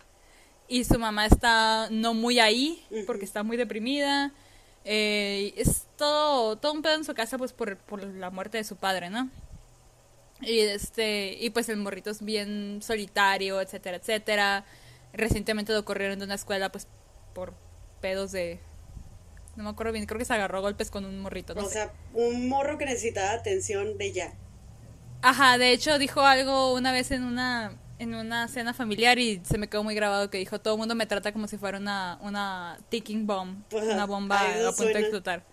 [0.69, 4.33] y su mamá está no muy ahí porque está muy deprimida.
[4.89, 8.65] Eh, es todo, todo un pedo en su casa pues por, por la muerte de
[8.65, 9.29] su padre, ¿no?
[10.41, 14.65] Y este, y pues el morrito es bien solitario, etcétera, etcétera.
[15.13, 16.87] Recientemente lo corrieron de una escuela pues
[17.35, 17.53] por
[18.01, 18.61] pedos de
[19.57, 21.55] no me acuerdo bien, creo que se agarró golpes con un morrito.
[21.57, 24.35] o sea, un morro que necesitaba atención de ella.
[25.23, 29.59] Ajá, de hecho dijo algo una vez en una en una cena familiar y se
[29.59, 32.19] me quedó muy grabado que dijo, todo el mundo me trata como si fuera una,
[32.21, 35.45] una ticking bomb, una bomba a punto de explotar.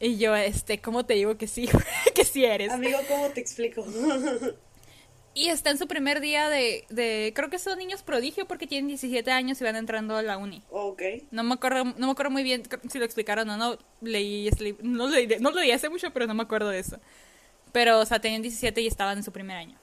[0.00, 1.68] Y yo, este, ¿cómo te digo que sí?
[2.14, 2.70] que sí eres.
[2.72, 3.84] Amigo, ¿cómo te explico?
[5.34, 8.88] y está en su primer día de, de, creo que son niños prodigio porque tienen
[8.88, 10.62] 17 años y van entrando a la uni.
[10.70, 11.02] ok.
[11.32, 13.78] No me acuerdo, no me acuerdo muy bien si lo explicaron o no.
[14.00, 14.48] Leí
[14.82, 17.00] no, leí, no lo leí hace mucho, pero no me acuerdo de eso.
[17.72, 19.78] Pero, o sea, tenían 17 y estaban en su primer año.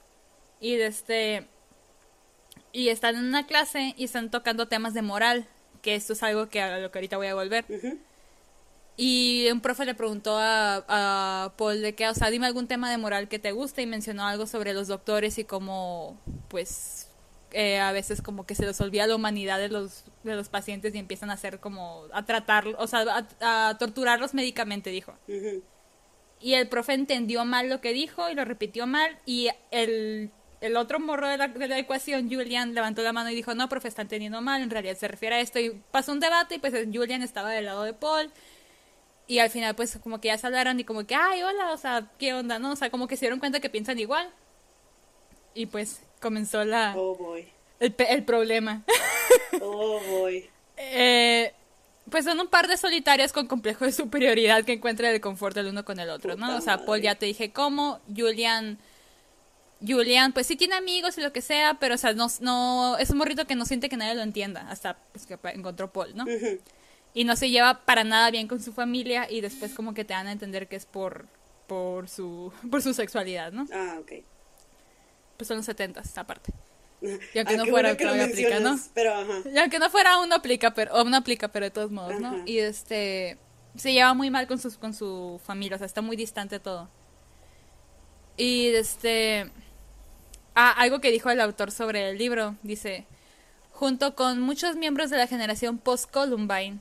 [0.60, 1.46] Y este...
[2.76, 5.46] Y están en una clase y están tocando temas de moral,
[5.80, 7.64] que esto es algo que a lo que ahorita voy a volver.
[8.98, 12.90] Y un profe le preguntó a, a Paul de que, o sea, dime algún tema
[12.90, 17.08] de moral que te guste y mencionó algo sobre los doctores y cómo, pues,
[17.52, 20.94] eh, a veces como que se les olvida la humanidad de los, de los pacientes
[20.94, 25.14] y empiezan a hacer como, a tratar, o sea, a, a torturarlos médicamente, dijo.
[26.42, 29.18] Y el profe entendió mal lo que dijo y lo repitió mal.
[29.24, 33.34] Y el, el otro morro de la, de la ecuación, Julian, levantó la mano y
[33.34, 35.58] dijo, no, profe, está entendiendo mal, en realidad se refiere a esto.
[35.58, 38.30] Y pasó un debate y pues Julian estaba del lado de Paul.
[39.28, 41.76] Y al final pues como que ya se hablaron y como que, ay, hola, o
[41.76, 42.58] sea, ¿qué onda?
[42.58, 42.72] ¿No?
[42.72, 44.30] O sea, como que se dieron cuenta que piensan igual.
[45.54, 47.46] Y pues comenzó la, Oh boy.
[47.80, 48.82] el, el problema.
[49.60, 50.48] Oh boy.
[50.76, 51.52] Eh,
[52.10, 55.66] pues son un par de solitarios con complejo de superioridad que encuentran el confort el
[55.66, 56.46] uno con el otro, ¿no?
[56.46, 57.02] Puta O sea, Paul madre.
[57.02, 58.78] ya te dije cómo, Julian,
[59.86, 63.10] Julian, pues sí tiene amigos y lo que sea, pero o sea, no, no, es
[63.10, 66.24] un morrito que no siente que nadie lo entienda, hasta pues, que encontró Paul, ¿no?
[67.14, 70.12] Y no se lleva para nada bien con su familia y después como que te
[70.12, 71.26] dan a entender que es por,
[71.66, 73.66] por su, por su sexualidad, ¿no?
[73.72, 74.12] Ah, ok.
[75.36, 76.52] Pues son los setentas, aparte.
[77.02, 78.78] Y Ah, aunque no qué fuera, bueno aplica, ¿no?
[78.94, 79.42] Pero ajá.
[79.52, 82.42] Y aunque no fuera uno aplica, pero o no aplica, pero de todos modos, ¿no?
[82.46, 83.36] Y este
[83.76, 86.88] se lleva muy mal con sus con su familia, o sea, está muy distante todo.
[88.38, 89.50] Y este
[90.56, 93.06] ah, algo que dijo el autor sobre el libro, dice,
[93.70, 96.80] junto con muchos miembros de la generación post-Columbine,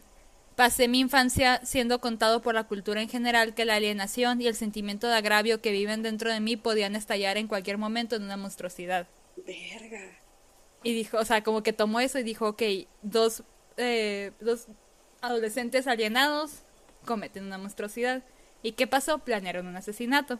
[0.56, 4.56] pasé mi infancia siendo contado por la cultura en general que la alienación y el
[4.56, 8.38] sentimiento de agravio que viven dentro de mí podían estallar en cualquier momento en una
[8.38, 9.08] monstruosidad.
[9.46, 10.18] Verga.
[10.84, 12.62] Y dijo, o sea, como que tomó eso y dijo, ok,
[13.02, 13.44] dos,
[13.78, 14.68] eh, dos
[15.22, 16.62] adolescentes alienados
[17.06, 18.24] cometen una monstruosidad.
[18.62, 19.20] ¿Y qué pasó?
[19.20, 20.40] Planearon un asesinato.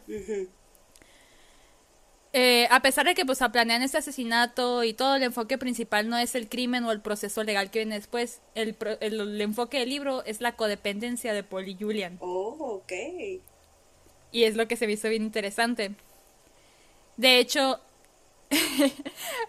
[2.38, 6.18] Eh, a pesar de que pues planean este asesinato y todo, el enfoque principal no
[6.18, 8.42] es el crimen o el proceso legal que viene después.
[8.54, 12.18] El, el, el enfoque del libro es la codependencia de Paul y Julian.
[12.20, 12.92] Oh, ok.
[14.32, 15.92] Y es lo que se me hizo bien interesante.
[17.16, 17.80] De hecho,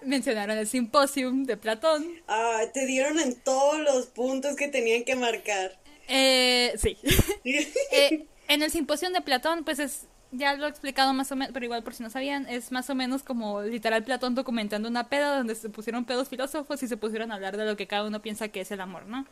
[0.06, 2.08] mencionaron el simposium de Platón.
[2.30, 5.78] Ah, te dieron en todos los puntos que tenían que marcar.
[6.08, 6.98] Eh, sí.
[7.92, 11.54] Eh, en el simposio de Platón, pues es, ya lo he explicado más o menos,
[11.54, 15.10] pero igual por si no sabían, es más o menos como literal Platón documentando una
[15.10, 18.06] peda donde se pusieron pedos filósofos y se pusieron a hablar de lo que cada
[18.06, 19.26] uno piensa que es el amor, ¿no?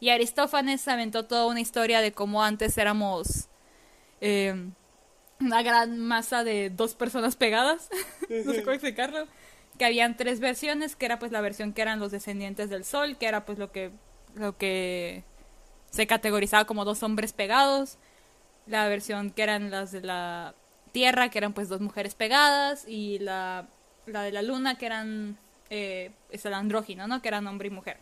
[0.00, 3.48] Y Aristófanes aventó toda una historia de cómo antes éramos
[4.20, 4.70] eh,
[5.38, 7.88] una gran masa de dos personas pegadas,
[8.44, 9.28] no sé cómo explicarlo,
[9.78, 13.16] que habían tres versiones, que era pues la versión que eran los descendientes del sol,
[13.16, 13.92] que era pues lo que,
[14.34, 15.24] lo que
[15.90, 17.98] se categorizaba como dos hombres pegados,
[18.66, 20.54] la versión que eran las de la
[20.92, 23.66] tierra, que eran pues dos mujeres pegadas, y la,
[24.06, 25.38] la de la luna, que eran
[25.70, 27.22] eh, es el andrógino, ¿no?
[27.22, 27.96] Que eran hombre y mujer.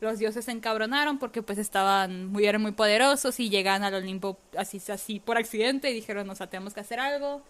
[0.00, 4.38] Los dioses se encabronaron porque pues estaban muy, eran muy poderosos y llegan al Olimpo
[4.56, 7.42] así, así por accidente y dijeron, o sea, tenemos que hacer algo.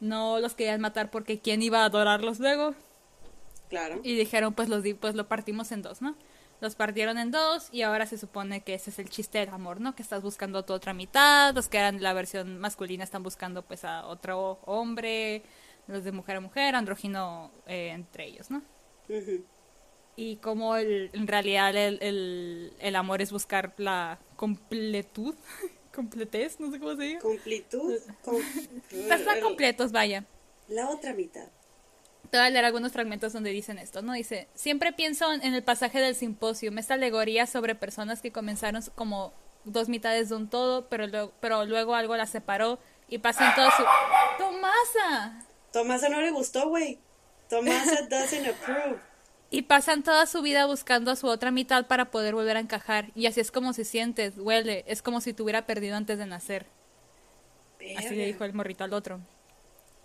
[0.00, 2.74] No los querían matar porque quién iba a adorarlos luego.
[3.68, 4.00] Claro.
[4.02, 6.16] Y dijeron, pues, los, di- pues lo partimos en dos, ¿no?
[6.62, 9.80] Los partieron en dos y ahora se supone que ese es el chiste del amor,
[9.80, 9.96] ¿no?
[9.96, 13.62] Que estás buscando a tu otra mitad, los que eran la versión masculina están buscando
[13.62, 15.42] pues a otro hombre,
[15.88, 18.62] los de mujer a mujer, andrógino eh, entre ellos, ¿no?
[20.14, 25.34] Y como el- en realidad el, el, el amor es buscar la completud,
[25.92, 27.18] completez, no sé cómo se diga.
[27.20, 27.98] Completud.
[28.24, 28.36] Com-
[28.92, 30.24] Estar completos, vaya.
[30.68, 31.48] La otra mitad.
[32.30, 34.12] Te voy a leer algunos fragmentos donde dicen esto, ¿no?
[34.14, 39.32] Dice, siempre pienso en el pasaje del simposio, esta alegoría sobre personas que comenzaron como
[39.64, 43.70] dos mitades de un todo, pero luego, pero luego algo las separó y pasan toda
[43.76, 43.82] su...
[44.38, 45.44] ¡Tomasa!
[45.72, 46.98] Tomasa no le gustó, güey.
[47.48, 48.98] Tomasa doesn't approve.
[49.50, 53.10] Y pasan toda su vida buscando a su otra mitad para poder volver a encajar.
[53.14, 56.24] Y así es como se siente, huele, es como si te hubiera perdido antes de
[56.24, 56.66] nacer.
[57.96, 59.20] Así le dijo el morrito al otro.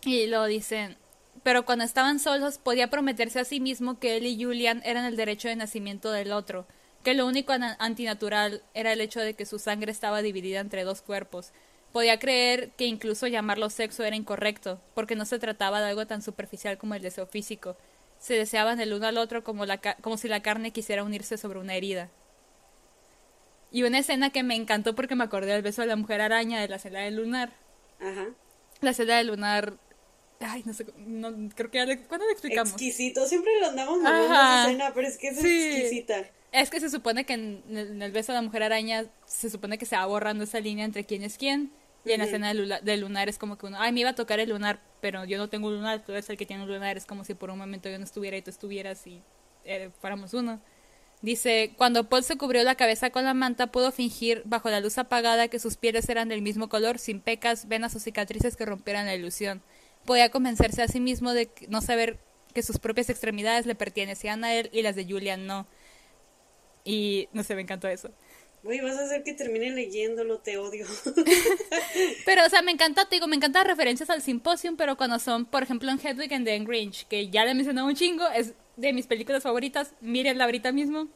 [0.02, 0.98] Y lo dicen,
[1.48, 5.16] pero cuando estaban solos podía prometerse a sí mismo que él y Julian eran el
[5.16, 6.68] derecho de nacimiento del otro,
[7.06, 11.02] que lo único antinatural era el hecho de que su sangre estaba dividida entre dos
[11.02, 11.54] cuerpos.
[11.94, 16.22] Podía creer que incluso llamarlo sexo era incorrecto, porque no se trataba de algo tan
[16.22, 17.78] superficial como el deseo físico.
[18.20, 21.38] Se deseaban el uno al otro como, la ca- como si la carne quisiera unirse
[21.38, 22.10] sobre una herida.
[23.72, 26.60] Y una escena que me encantó porque me acordé del beso de la mujer araña
[26.60, 27.54] de la celda del lunar.
[28.02, 28.26] Ajá.
[28.82, 29.76] La celda del lunar.
[30.40, 32.70] Ay, no sé, no, creo que ya le, ¿cuándo le explicamos?
[32.74, 34.24] Exquisito, siempre lo andamos Ajá.
[34.26, 35.72] esa escena, pero es que es Sí.
[35.72, 36.26] exquisita.
[36.52, 39.50] Es que se supone que en el, en el beso de la mujer araña se
[39.50, 41.72] supone que se va borrando esa línea entre quién es quién.
[42.06, 44.16] Y en la escena lula- del lunar es como que uno, ay, me iba a
[44.16, 46.70] tocar el lunar, pero yo no tengo un lunar, tú eres el que tiene un
[46.70, 46.96] lunar.
[46.96, 49.22] Es como si por un momento yo no estuviera y tú estuvieras y
[49.66, 50.62] eh, fuéramos uno.
[51.22, 54.98] Dice, cuando Paul se cubrió la cabeza con la manta, pudo fingir bajo la luz
[55.00, 59.08] apagada que sus pieles eran del mismo color, sin pecas, venas o cicatrices que rompieran
[59.08, 59.62] la ilusión.
[60.08, 62.18] Podía convencerse a sí mismo de no saber
[62.56, 65.68] que sus propias extremidades le pertenecían a él y las de Julian no.
[66.84, 68.10] Y no sé, me encantó eso.
[68.64, 70.88] Güey, vas a hacer que termine leyéndolo, te odio.
[72.26, 75.20] Pero, o sea, me encanta, te digo, me encantan las referencias al Symposium, pero cuando
[75.20, 78.28] son, por ejemplo, en Hedwig and the Grinch, que ya le he mencionado un chingo,
[78.30, 81.08] es de mis películas favoritas, mírenla ahorita mismo.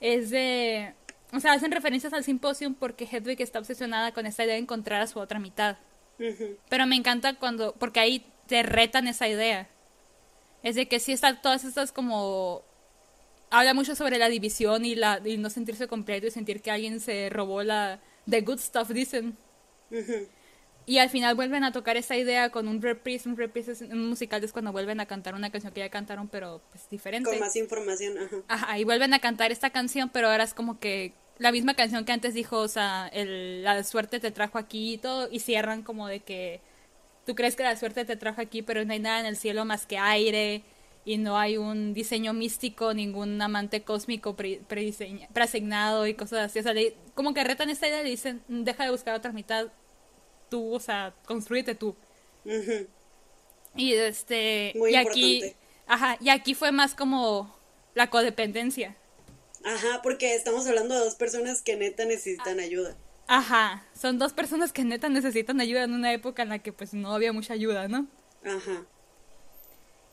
[0.00, 0.94] Es de...
[1.32, 5.02] O sea, hacen referencias al Symposium porque Hedwig está obsesionada con esta idea de encontrar
[5.02, 5.76] a su otra mitad.
[6.68, 9.68] Pero me encanta cuando, porque ahí te retan esa idea.
[10.62, 12.62] Es de que sí están todas estas como...
[13.50, 17.00] Habla mucho sobre la división y, la, y no sentirse completo y sentir que alguien
[17.00, 18.00] se robó la...
[18.28, 19.36] The good stuff, dicen.
[20.86, 23.28] Y al final vuelven a tocar esa idea con un reprise.
[23.28, 26.28] Un reprise es- un musical es cuando vuelven a cantar una canción que ya cantaron,
[26.28, 27.30] pero pues diferente.
[27.30, 28.36] Con más información, ajá.
[28.48, 32.06] Ajá, y vuelven a cantar esta canción, pero ahora es como que la misma canción
[32.06, 35.82] que antes dijo, o sea, el, la suerte te trajo aquí y todo, y cierran
[35.84, 36.62] como de que
[37.26, 39.64] tú crees que la suerte te trajo aquí, pero no hay nada en el cielo
[39.64, 40.62] más que aire,
[41.04, 44.60] y no hay un diseño místico, ningún amante cósmico pre,
[45.32, 46.58] preasignado y cosas así.
[46.60, 49.32] O sea, le- como que retan esta idea y le dicen, deja de buscar otra
[49.32, 49.68] mitad,
[50.50, 51.96] tú, o sea, construyete tú.
[53.76, 55.56] Y este, Muy y aquí, importante.
[55.86, 57.54] ajá, y aquí fue más como
[57.94, 58.96] la codependencia.
[59.64, 62.96] Ajá, porque estamos hablando de dos personas que neta necesitan ayuda.
[63.26, 66.94] Ajá, son dos personas que neta necesitan ayuda en una época en la que pues
[66.94, 68.08] no había mucha ayuda, ¿no?
[68.44, 68.86] Ajá.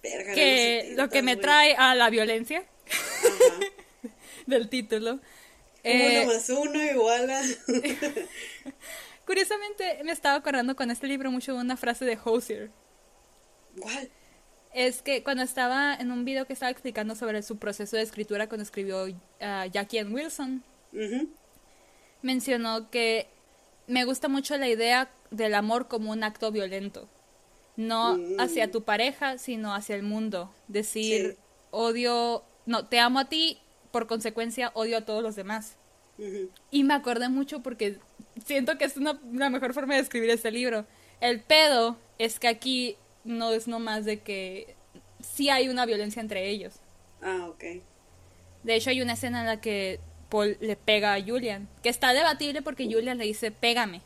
[0.03, 4.11] Verga, Que lo que me trae a la violencia Ajá.
[4.45, 5.13] del título.
[5.13, 5.21] uno
[5.83, 7.41] Eh, más uno igual a...
[9.25, 12.71] curiosamente me estaba acordando con este libro mucho de una frase de Hosier.
[13.79, 14.09] ¿Cuál?
[14.73, 18.47] Es que cuando estaba en un video que estaba explicando sobre su proceso de escritura
[18.47, 19.05] cuando escribió
[19.41, 20.63] ah, Jackie and Wilson,
[22.21, 23.27] mencionó que
[23.87, 27.07] me gusta mucho la idea del amor como un acto violento.
[27.75, 28.39] No Mm.
[28.39, 30.51] hacia tu pareja, sino hacia el mundo.
[30.67, 31.37] Decir, Sí.
[31.71, 33.59] odio, no, te amo a ti,
[33.91, 35.75] por consecuencia odio a todos los demás.
[36.71, 37.99] Y me acordé mucho porque
[38.43, 40.85] siento que es una, la mejor forma de escribir este libro.
[41.21, 44.75] El pedo es que aquí no es nomás de que
[45.19, 46.75] sí hay una violencia entre ellos.
[47.21, 47.63] Ah, ok.
[48.63, 52.13] De hecho, hay una escena en la que Paul le pega a Julian, que está
[52.13, 54.01] debatible porque Julian le dice, pégame.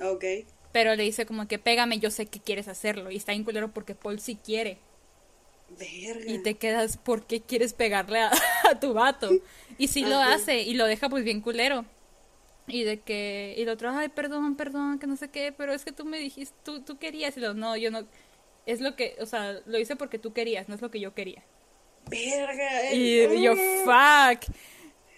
[0.00, 0.24] Ok.
[0.72, 3.10] Pero le dice como que pégame, yo sé que quieres hacerlo.
[3.10, 4.78] Y está en culero porque Paul sí quiere.
[5.78, 6.30] Verga.
[6.30, 8.30] Y te quedas, ¿por qué quieres pegarle a,
[8.70, 9.30] a tu vato?
[9.76, 11.84] Y sí lo hace y lo deja pues bien culero.
[12.68, 15.84] Y de que, y el otro, ay, perdón, perdón, que no sé qué, pero es
[15.84, 17.36] que tú me dijiste, tú, tú querías.
[17.36, 18.06] Y lo, no, yo no,
[18.68, 21.14] es lo que, o sea, lo hice porque tú querías, no es lo que yo
[21.14, 21.42] quería.
[22.06, 22.92] Verga.
[22.92, 24.54] Y eh, yo, uh, fuck.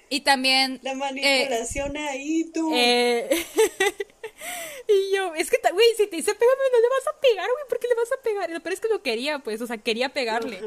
[0.09, 0.79] Y también...
[0.83, 2.73] La eh, manipulación ahí, tú.
[2.75, 3.29] Eh,
[4.89, 7.65] y yo, es que, güey, si te dice pégame, no le vas a pegar, güey,
[7.69, 8.51] ¿por qué le vas a pegar?
[8.51, 10.61] Y peor es que lo quería, pues, o sea, quería pegarle.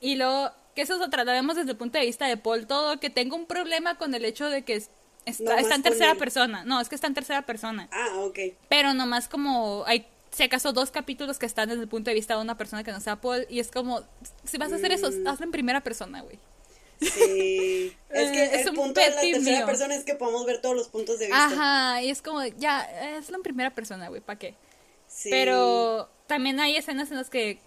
[0.00, 3.10] Y luego, que eso lo vemos desde el punto de vista de Paul, todo, que
[3.10, 4.90] tengo un problema con el hecho de que es-
[5.24, 6.64] está, No está en tercera persona.
[6.64, 7.88] No, es que está en tercera persona.
[7.92, 8.38] Ah, ok.
[8.68, 10.06] Pero nomás como hay,
[10.38, 12.92] si acaso, dos capítulos que están desde el punto de vista de una persona que
[12.92, 14.02] no sea Paul, y es como,
[14.44, 15.26] si vas a hacer eso, Mm.
[15.26, 16.38] hazlo en primera persona, güey.
[17.00, 17.92] Sí.
[18.10, 19.66] es que Eh, es el un punto de la tercera mío.
[19.66, 21.44] persona es que podemos ver todos los puntos de vista.
[21.46, 22.80] Ajá, y es como, ya,
[23.18, 24.54] hazlo en primera persona, güey, ¿para qué?
[25.08, 25.28] Sí.
[25.30, 27.58] Pero también hay escenas en las que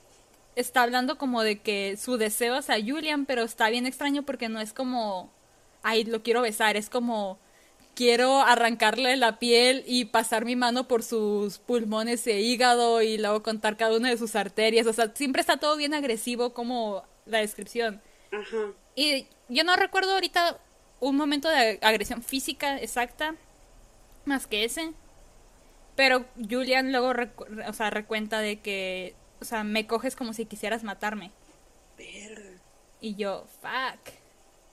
[0.55, 4.49] está hablando como de que su deseo es a Julian, pero está bien extraño porque
[4.49, 5.31] no es como,
[5.83, 7.39] ay, lo quiero besar, es como,
[7.95, 13.43] quiero arrancarle la piel y pasar mi mano por sus pulmones e hígado y luego
[13.43, 17.39] contar cada una de sus arterias, o sea, siempre está todo bien agresivo como la
[17.39, 18.01] descripción.
[18.31, 18.73] Ajá.
[18.95, 20.59] Y yo no recuerdo ahorita
[20.99, 23.35] un momento de agresión física exacta,
[24.25, 24.93] más que ese.
[25.95, 30.33] Pero Julian luego recu- re- o sea, recuenta de que, o sea, me coges como
[30.33, 31.31] si quisieras matarme.
[31.97, 32.61] Verga.
[33.01, 34.13] Y yo, fuck.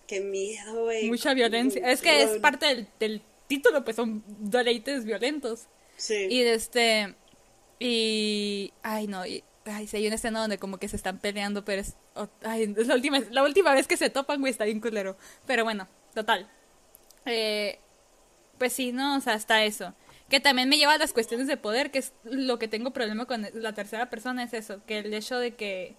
[0.08, 1.06] Qué miedo, güey.
[1.06, 1.86] Mucha violencia.
[1.88, 5.66] Es que es parte del, del título, pues son deleites violentos.
[5.98, 6.26] Sí.
[6.30, 7.14] Y este.
[7.78, 8.72] Y.
[8.82, 9.26] Ay, no.
[9.26, 11.94] Y, ay, sí, hay una escena donde como que se están peleando, pero es.
[12.14, 15.18] oh, ay, es la última, la última vez que se topan, güey, está bien culero.
[15.46, 16.50] Pero bueno, total.
[17.26, 17.78] Eh,
[18.56, 19.18] pues sí, ¿no?
[19.18, 19.94] O sea, hasta eso.
[20.30, 23.26] Que también me lleva a las cuestiones de poder, que es lo que tengo problema
[23.26, 25.96] con la tercera persona, es eso, que el hecho de que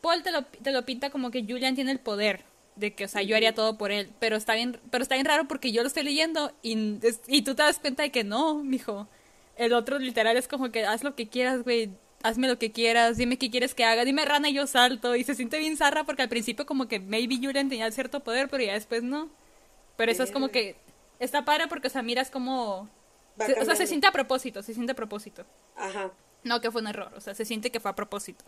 [0.00, 2.44] Paul te lo, te lo pinta como que Julian tiene el poder,
[2.76, 5.26] de que, o sea, yo haría todo por él, pero está bien, pero está bien
[5.26, 8.62] raro porque yo lo estoy leyendo y, y tú te das cuenta de que no,
[8.62, 9.08] mijo.
[9.56, 11.90] El otro literal es como que haz lo que quieras, güey,
[12.22, 15.14] hazme lo que quieras, dime qué quieres que haga, dime rana y yo salto.
[15.16, 18.48] Y se siente bien zarra porque al principio como que maybe Julian tenía cierto poder,
[18.48, 19.28] pero ya después no.
[19.96, 20.76] Pero eso es como que
[21.18, 22.88] está padre porque, o sea, miras como...
[23.38, 25.44] o sea, se siente a propósito, se siente a propósito.
[25.76, 26.10] Ajá.
[26.44, 28.44] No que fue un error, o sea, se siente que fue a propósito.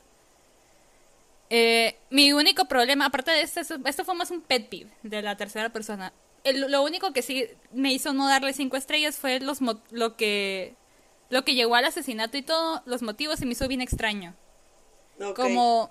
[1.50, 5.36] Eh, mi único problema, aparte de esto, esto fue más un pet peeve de la
[5.36, 6.12] tercera persona.
[6.44, 10.74] lo único que sí me hizo no darle cinco estrellas fue los lo que
[11.30, 14.34] lo que llegó al asesinato y todo, los motivos se me hizo bien extraño.
[15.34, 15.90] Como,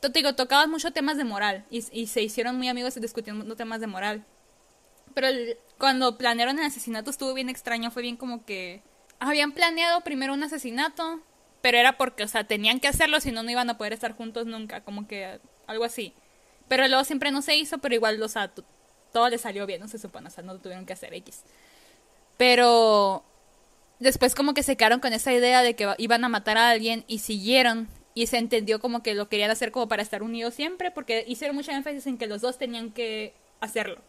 [0.00, 3.80] te digo, tocaban mucho temas de moral y, y se hicieron muy amigos discutiendo temas
[3.80, 4.24] de moral.
[5.14, 5.28] Pero
[5.78, 8.82] cuando planearon el asesinato estuvo bien extraño, fue bien como que
[9.20, 11.20] habían planeado primero un asesinato,
[11.60, 14.12] pero era porque, o sea, tenían que hacerlo, si no, no iban a poder estar
[14.12, 16.14] juntos nunca, como que algo así.
[16.68, 18.52] Pero luego siempre no se hizo, pero igual, o sea,
[19.12, 21.42] todo le salió bien, no se supone, o sea, no lo tuvieron que hacer X.
[22.36, 23.24] Pero
[23.98, 27.04] después como que se quedaron con esa idea de que iban a matar a alguien
[27.08, 30.90] y siguieron y se entendió como que lo querían hacer como para estar unidos siempre,
[30.90, 34.00] porque hicieron mucha énfasis en que los dos tenían que hacerlo.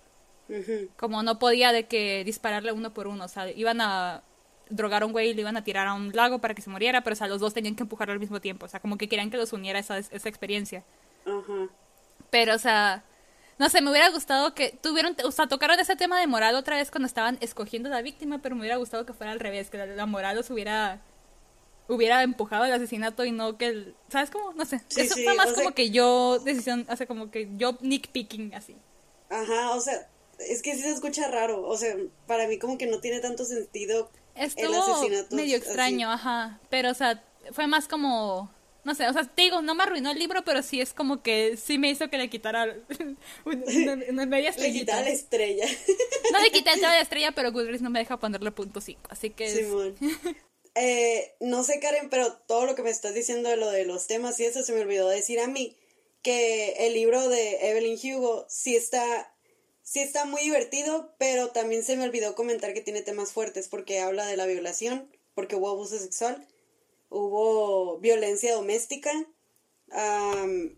[0.97, 4.23] Como no podía de que dispararle uno por uno, o sea, iban a
[4.69, 6.69] drogar a un güey y le iban a tirar a un lago para que se
[6.69, 8.97] muriera, pero o sea, los dos tenían que empujarlo al mismo tiempo, o sea, como
[8.97, 10.83] que querían que los uniera esa, esa experiencia.
[12.29, 13.03] Pero, o sea,
[13.57, 16.77] no sé, me hubiera gustado que tuvieron, o sea, tocaron ese tema de moral otra
[16.77, 19.69] vez cuando estaban escogiendo a la víctima, pero me hubiera gustado que fuera al revés,
[19.69, 21.01] que la, moral los hubiera
[21.89, 24.53] hubiera empujado el asesinato y no que el, ¿sabes cómo?
[24.53, 24.79] No sé.
[24.95, 28.77] Eso fue más como que yo decisión, hace como que yo nick picking así.
[29.29, 30.07] Ajá, o sea,
[30.37, 31.95] es que sí se escucha raro, o sea,
[32.27, 34.09] para mí como que no tiene tanto sentido
[34.39, 35.35] asesinato.
[35.35, 38.49] medio extraño, ajá, pero o sea, fue más como
[38.83, 41.21] no sé, o sea, te digo, no me arruinó el libro, pero sí es como
[41.21, 42.75] que sí me hizo que le quitara
[43.45, 44.97] una, media estrellita.
[45.01, 45.65] Le la estrella.
[46.31, 49.49] No le quité la estrella, pero Goodreads no me deja ponerle punto 5, así que...
[49.49, 49.95] Simón.
[50.75, 54.07] eh, no sé, Karen, pero todo lo que me estás diciendo de lo de los
[54.07, 55.75] temas y eso se me olvidó decir a mí
[56.21, 59.33] que el libro de Evelyn Hugo sí está
[59.89, 63.99] sí está muy divertido, pero también se me olvidó comentar que tiene temas fuertes porque
[63.99, 66.45] habla de la violación, porque hubo abuso sexual
[67.09, 69.11] hubo violencia doméstica,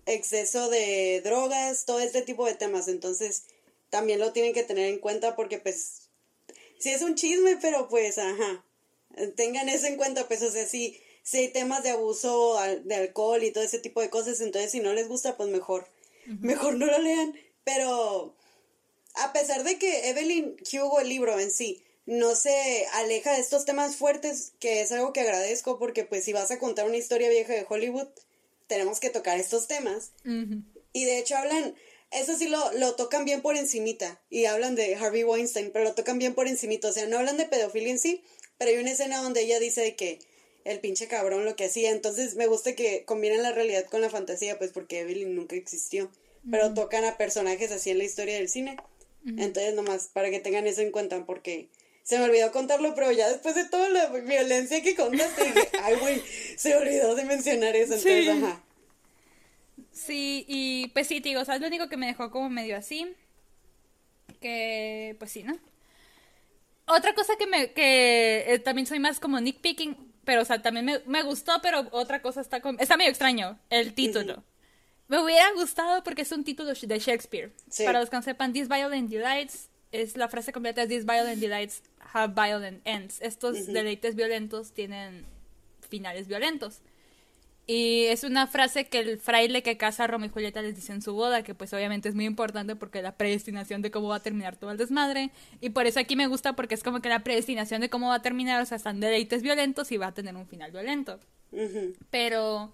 [0.06, 2.88] exceso de drogas, todo este tipo de temas.
[2.88, 3.44] Entonces,
[3.90, 6.04] también lo tienen que tener en cuenta porque, pues,
[6.80, 8.64] sí es un chisme, pero pues, ajá,
[9.36, 13.44] tengan eso en cuenta, pues, o sea, sí, sí hay temas de abuso de alcohol
[13.44, 15.86] y todo ese tipo de cosas, entonces si no les gusta, pues mejor,
[16.26, 17.38] mejor no lo lean.
[17.64, 18.34] Pero,
[19.16, 23.66] a pesar de que Evelyn Hugo, el libro en sí, no se aleja de estos
[23.66, 27.30] temas fuertes, que es algo que agradezco porque pues si vas a contar una historia
[27.30, 28.08] vieja de Hollywood,
[28.68, 30.12] tenemos que tocar estos temas.
[30.94, 31.76] Y de hecho hablan,
[32.12, 35.94] eso sí lo, lo tocan bien por encimita, y hablan de Harvey Weinstein, pero lo
[35.94, 38.24] tocan bien por encimita, o sea, no hablan de pedofilia en sí,
[38.58, 40.20] pero hay una escena donde ella dice de que
[40.66, 44.10] el pinche cabrón lo que hacía, entonces me gusta que combinen la realidad con la
[44.10, 46.12] fantasía, pues porque Evelyn nunca existió,
[46.50, 48.78] pero tocan a personajes así en la historia del cine.
[49.26, 51.70] Entonces, nomás para que tengan eso en cuenta, porque
[52.04, 55.96] se me olvidó contarlo, pero ya después de toda la violencia que contaste, dije, ay,
[55.98, 56.22] güey,
[56.58, 58.30] se olvidó de mencionar eso, entonces, sí.
[58.30, 58.64] ajá.
[59.92, 62.76] Sí, y pues sí, digo, o sea, es lo único que me dejó como medio
[62.76, 63.14] así.
[64.40, 65.58] Que, pues sí, ¿no?
[66.88, 69.96] Otra cosa que me, que eh, también soy más como Nick Picking,
[70.26, 73.60] pero, o sea, también me, me gustó, pero otra cosa está, con, está medio extraño,
[73.70, 74.44] el título.
[75.12, 77.52] Me hubiera gustado porque es un título de Shakespeare.
[77.86, 81.42] Para los que no sepan, These Violent Delights es la frase completa es These Violent
[81.42, 81.84] Delights
[82.14, 83.22] have violent ends.
[83.22, 85.26] Estos deleites violentos tienen
[85.90, 86.80] finales violentos.
[87.68, 90.94] Y es una frase que el fraile que casa a Romeo y Julieta les dice
[90.94, 94.16] en su boda, que pues obviamente es muy importante porque la predestinación de cómo va
[94.16, 95.32] a terminar todo el desmadre.
[95.60, 98.16] Y por eso aquí me gusta porque es como que la predestinación de cómo va
[98.16, 101.20] a terminar, o sea, están deleites violentos y va a tener un final violento.
[102.10, 102.74] Pero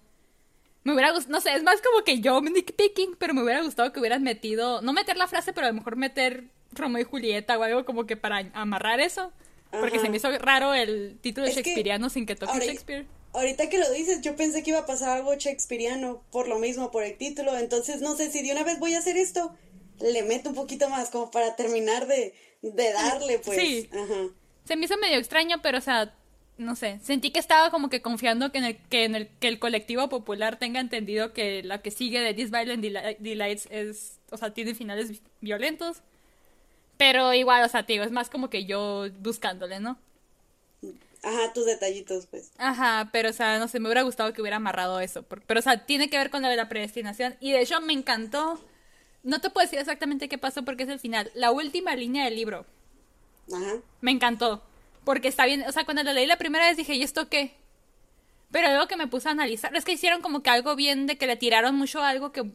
[0.88, 3.62] me hubiera gustado, no sé, es más como que yo Nick Picking, pero me hubiera
[3.62, 7.04] gustado que hubieran metido, no meter la frase, pero a lo mejor meter Romeo y
[7.04, 9.32] Julieta o algo como que para amarrar eso.
[9.70, 13.06] Porque se me hizo raro el título de Shakespeareano sin que toque Shakespeare.
[13.34, 16.90] Ahorita que lo dices, yo pensé que iba a pasar algo Shakespeareano por lo mismo,
[16.90, 17.54] por el título.
[17.58, 19.54] Entonces, no sé si de una vez voy a hacer esto.
[20.00, 23.60] Le meto un poquito más como para terminar de, de darle, pues.
[23.60, 23.90] Sí.
[23.92, 24.30] Ajá.
[24.64, 26.14] Se me hizo medio extraño, pero o sea,
[26.58, 29.48] no sé, sentí que estaba como que confiando que en el que, en el, que
[29.48, 32.84] el colectivo popular tenga entendido que la que sigue de This Violent
[33.20, 36.02] Delights es, o sea, tiene finales violentos
[36.96, 39.98] Pero igual, o sea, te digo, es más como que yo buscándole, ¿no?
[41.22, 42.52] Ajá, tus detallitos, pues.
[42.58, 45.24] Ajá, pero o sea, no sé, me hubiera gustado que hubiera amarrado eso.
[45.24, 47.36] Pero o sea, tiene que ver con la de la predestinación.
[47.40, 48.60] Y de hecho me encantó.
[49.22, 51.30] No te puedo decir exactamente qué pasó porque es el final.
[51.34, 52.66] La última línea del libro.
[53.52, 53.82] Ajá.
[54.00, 54.62] Me encantó.
[55.08, 57.54] Porque está bien, o sea, cuando lo leí la primera vez dije, ¿y esto qué?
[58.50, 61.16] Pero luego que me puse a analizar, es que hicieron como que algo bien de
[61.16, 62.52] que le tiraron mucho algo que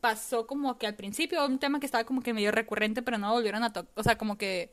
[0.00, 3.32] pasó como que al principio, un tema que estaba como que medio recurrente, pero no
[3.32, 4.72] volvieron a tocar, o sea, como que...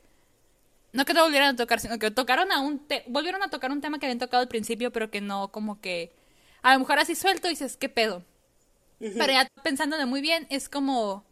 [0.92, 2.86] No que no volvieron a tocar, sino que tocaron a un...
[3.08, 6.12] volvieron a tocar un tema que habían tocado al principio, pero que no como que...
[6.62, 8.24] A lo mejor así suelto y dices, ¿qué pedo?
[9.00, 11.24] Pero ya pensándolo muy bien, es como...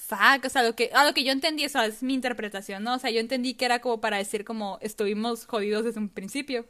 [0.00, 2.94] Fuck, o sea, lo que, a lo que yo entendí, eso es mi interpretación, ¿no?
[2.94, 6.66] O sea, yo entendí que era como para decir como estuvimos jodidos desde un principio.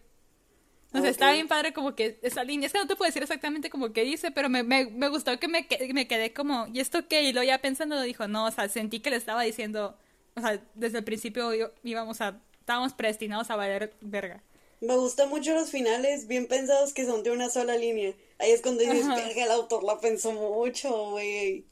[0.93, 2.67] O sea, está bien padre como que esa línea.
[2.67, 5.39] Es que no te puedo decir exactamente como que dice, pero me, me, me gustó
[5.39, 7.23] que me, me quedé como, ¿y esto qué?
[7.23, 9.97] Y luego ya pensando lo dijo, no, o sea, sentí que le estaba diciendo,
[10.35, 11.53] o sea, desde el principio
[11.85, 14.43] íbamos a, estábamos predestinados a valer verga.
[14.81, 18.13] Me gustan mucho los finales bien pensados que son de una sola línea.
[18.39, 21.65] Ahí es cuando dices, verga, el autor la pensó mucho, güey.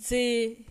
[0.00, 0.64] Sí.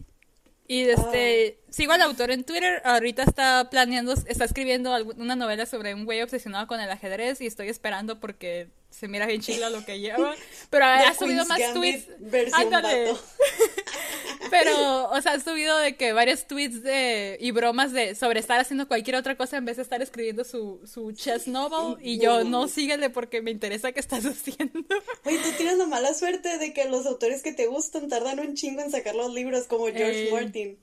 [0.67, 5.93] Y este, sigo al autor en Twitter, ahorita está planeando, está escribiendo una novela sobre
[5.93, 9.83] un güey obsesionado con el ajedrez y estoy esperando porque se mira bien chila lo
[9.83, 10.35] que lleva.
[10.69, 12.07] Pero ha subido más tweets.
[12.53, 13.13] Ándale.
[14.49, 18.59] Pero, o sea, ha subido de que varios tweets de, y bromas de sobre estar
[18.59, 21.97] haciendo cualquier otra cosa en vez de estar escribiendo su, su chess novel.
[22.01, 24.79] Y yo, no, síguele porque me interesa qué estás haciendo.
[25.25, 28.53] Oye, tú tienes la mala suerte de que los autores que te gustan tardan un
[28.53, 30.79] chingo en sacar los libros, como George eh, Martin.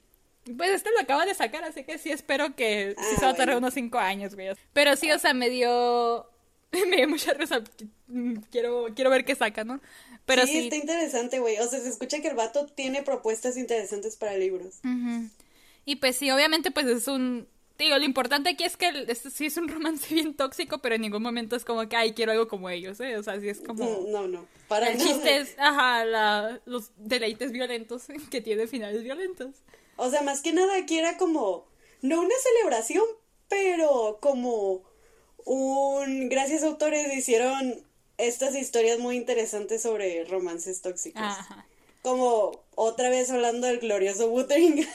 [0.57, 3.37] Pues este lo acaba de sacar, así que sí espero que sí se va a
[3.37, 4.49] tardar unos cinco años, güey.
[4.73, 6.29] Pero sí, o sea, me dio
[6.89, 7.63] me dio mucha risa.
[8.51, 9.81] Quiero, quiero ver qué saca, ¿no?
[10.27, 11.59] Pero sí, está interesante, güey.
[11.59, 14.81] O sea, se escucha que el vato tiene propuestas interesantes para libros.
[15.85, 17.49] Y pues sí, obviamente, pues es un.
[17.79, 21.23] Digo, lo importante aquí es que sí es un romance bien tóxico, pero en ningún
[21.23, 23.17] momento es como que, ay, quiero algo como ellos, ¿eh?
[23.17, 23.85] O sea, sí es como.
[23.85, 24.47] Mm, no, no.
[24.69, 29.57] Para el chiste es, ajá, la, los deleites violentos que tiene finales violentos.
[29.97, 31.67] O sea, más que nada aquí era como.
[32.03, 33.05] No una celebración,
[33.49, 34.90] pero como
[35.45, 37.83] un gracias autores hicieron
[38.19, 41.23] estas historias muy interesantes sobre romances tóxicos.
[42.03, 44.87] Como otra vez hablando del glorioso Wuthering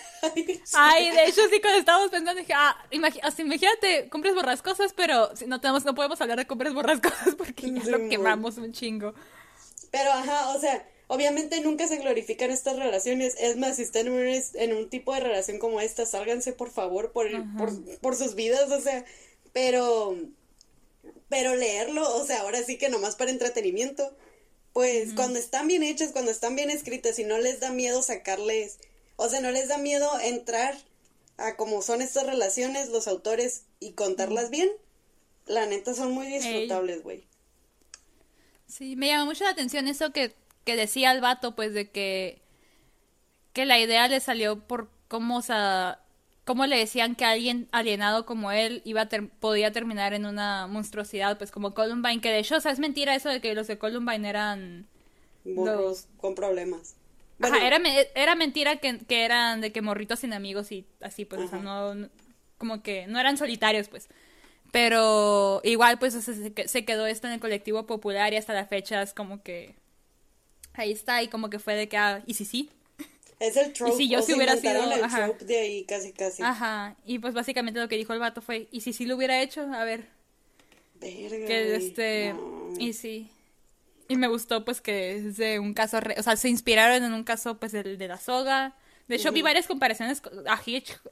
[0.74, 5.86] Ay, de hecho sí cuando estábamos pensando dije, ah, imagínate, compres borrascosas, pero no tenemos,
[5.86, 9.14] no podemos hablar de compres borrascosas porque ya lo quemamos un chingo.
[9.92, 13.36] Pero ajá, o sea, obviamente nunca se glorifican estas relaciones.
[13.40, 17.28] Es más, si están en un, tipo de relación como esta, sálganse por favor por,
[17.58, 17.70] por,
[18.00, 19.06] por sus vidas, o sea,
[19.56, 20.18] pero,
[21.30, 24.14] pero leerlo, o sea, ahora sí que nomás para entretenimiento,
[24.74, 28.80] pues cuando están bien hechas, cuando están bien escritas y no les da miedo sacarles,
[29.16, 30.78] o sea, no les da miedo entrar
[31.38, 34.70] a cómo son estas relaciones, los autores, y contarlas bien,
[35.46, 37.26] la neta son muy disfrutables, güey.
[38.68, 40.36] Sí, me llama mucho la atención eso que,
[40.66, 42.42] que decía el vato, pues, de que,
[43.54, 46.02] que la idea le salió por cómo, o sea,
[46.46, 51.52] cómo le decían que alguien alienado como él iba podía terminar en una monstruosidad, pues
[51.52, 54.30] como Columbine, que de hecho, o sea, es mentira eso de que los de Columbine
[54.30, 54.88] eran...
[55.44, 56.96] Morros con problemas.
[57.42, 57.78] Ajá, era,
[58.16, 62.08] era mentira que, eran de que morritos sin amigos y así, pues, o sea, no,
[62.58, 64.08] como que no eran solitarios, pues.
[64.72, 69.02] Pero igual, pues, se, se quedó esto en el colectivo popular y hasta la fecha
[69.02, 69.76] es como que
[70.74, 72.70] ahí está y como que fue de que, ah, y sí, sí,
[73.40, 73.94] es el trope.
[73.94, 74.92] Y si yo si hubiera sido.
[74.92, 76.44] El trope de ahí, casi, casi.
[76.44, 76.96] Ajá.
[77.06, 79.62] Y pues básicamente lo que dijo el vato fue: ¿y si sí lo hubiera hecho?
[79.62, 80.08] A ver.
[81.00, 81.46] Verga.
[81.46, 82.36] Que este.
[82.80, 83.30] Y sí.
[84.08, 86.00] Y me gustó, pues, que es de un caso.
[86.18, 88.76] O sea, se inspiraron en un caso, pues, el de la soga.
[89.08, 90.54] De hecho, vi varias comparaciones a,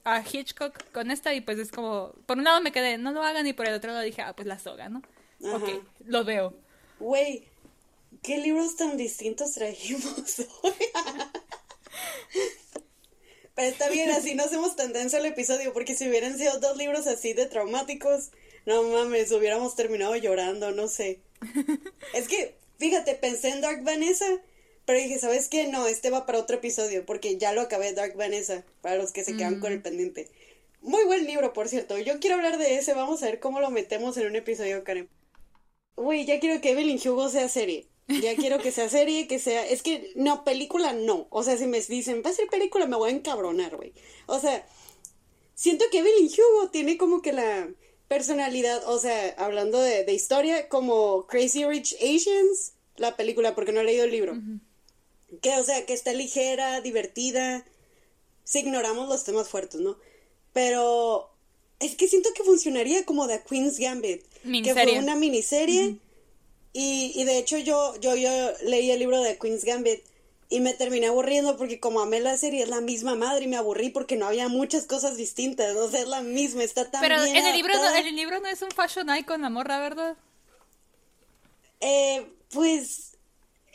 [0.04, 3.22] a Hitchcock con esta y pues es como, por un lado me quedé, no lo
[3.22, 5.04] hagan y por el otro lado dije, ah, pues la soga, ¿no?
[5.42, 5.70] Ok,
[6.06, 6.56] lo veo.
[7.00, 7.44] Güey,
[8.24, 10.74] ¿qué libros tan distintos trajimos hoy?
[13.56, 17.06] Pero está bien, así no hacemos tendencia al episodio, porque si hubieran sido dos libros
[17.06, 18.32] así de traumáticos,
[18.66, 21.20] no mames, hubiéramos terminado llorando, no sé.
[22.14, 24.26] Es que, fíjate, pensé en Dark Vanessa,
[24.86, 25.68] pero dije, ¿sabes qué?
[25.68, 29.24] No, este va para otro episodio, porque ya lo acabé Dark Vanessa, para los que
[29.24, 29.84] se quedan con el mm.
[29.84, 30.30] pendiente.
[30.82, 31.97] Muy buen libro, por cierto.
[31.99, 35.10] Yo quiero hablar de ese, vamos a ver cómo lo metemos en un episodio, Karen.
[35.95, 37.88] Uy, ya quiero que Evelyn Hugo sea serie.
[38.22, 39.66] Ya quiero que sea serie, que sea.
[39.68, 41.28] Es que, no, película no.
[41.30, 43.93] O sea, si me dicen, va a ser película, me voy a encabronar, güey.
[44.26, 44.66] O sea,
[45.55, 47.70] siento que Evelyn Hugo tiene como que la
[48.07, 53.86] personalidad, o sea, hablando de, historia, como Crazy Rich Asians, la película, porque no he
[53.86, 54.36] leído el libro.
[55.41, 57.66] Que, o sea, que está ligera, divertida.
[58.43, 59.97] Si ignoramos los temas fuertes, ¿no?
[60.53, 61.30] pero
[61.80, 64.24] es que siento que funcionaría como The Queen's Gambit,
[64.64, 65.97] que fue una miniserie
[66.74, 68.30] y, y de hecho yo, yo, yo
[68.64, 70.02] leí el libro de Queen's Gambit
[70.50, 73.58] y me terminé aburriendo porque como amé la serie es la misma madre y me
[73.58, 77.24] aburrí porque no había muchas cosas distintas, o sea, es la misma, está tan Pero
[77.24, 79.80] bien en el libro no, en el libro no es un fashion icon la morra,
[79.80, 80.16] ¿verdad?
[81.80, 83.18] Eh, pues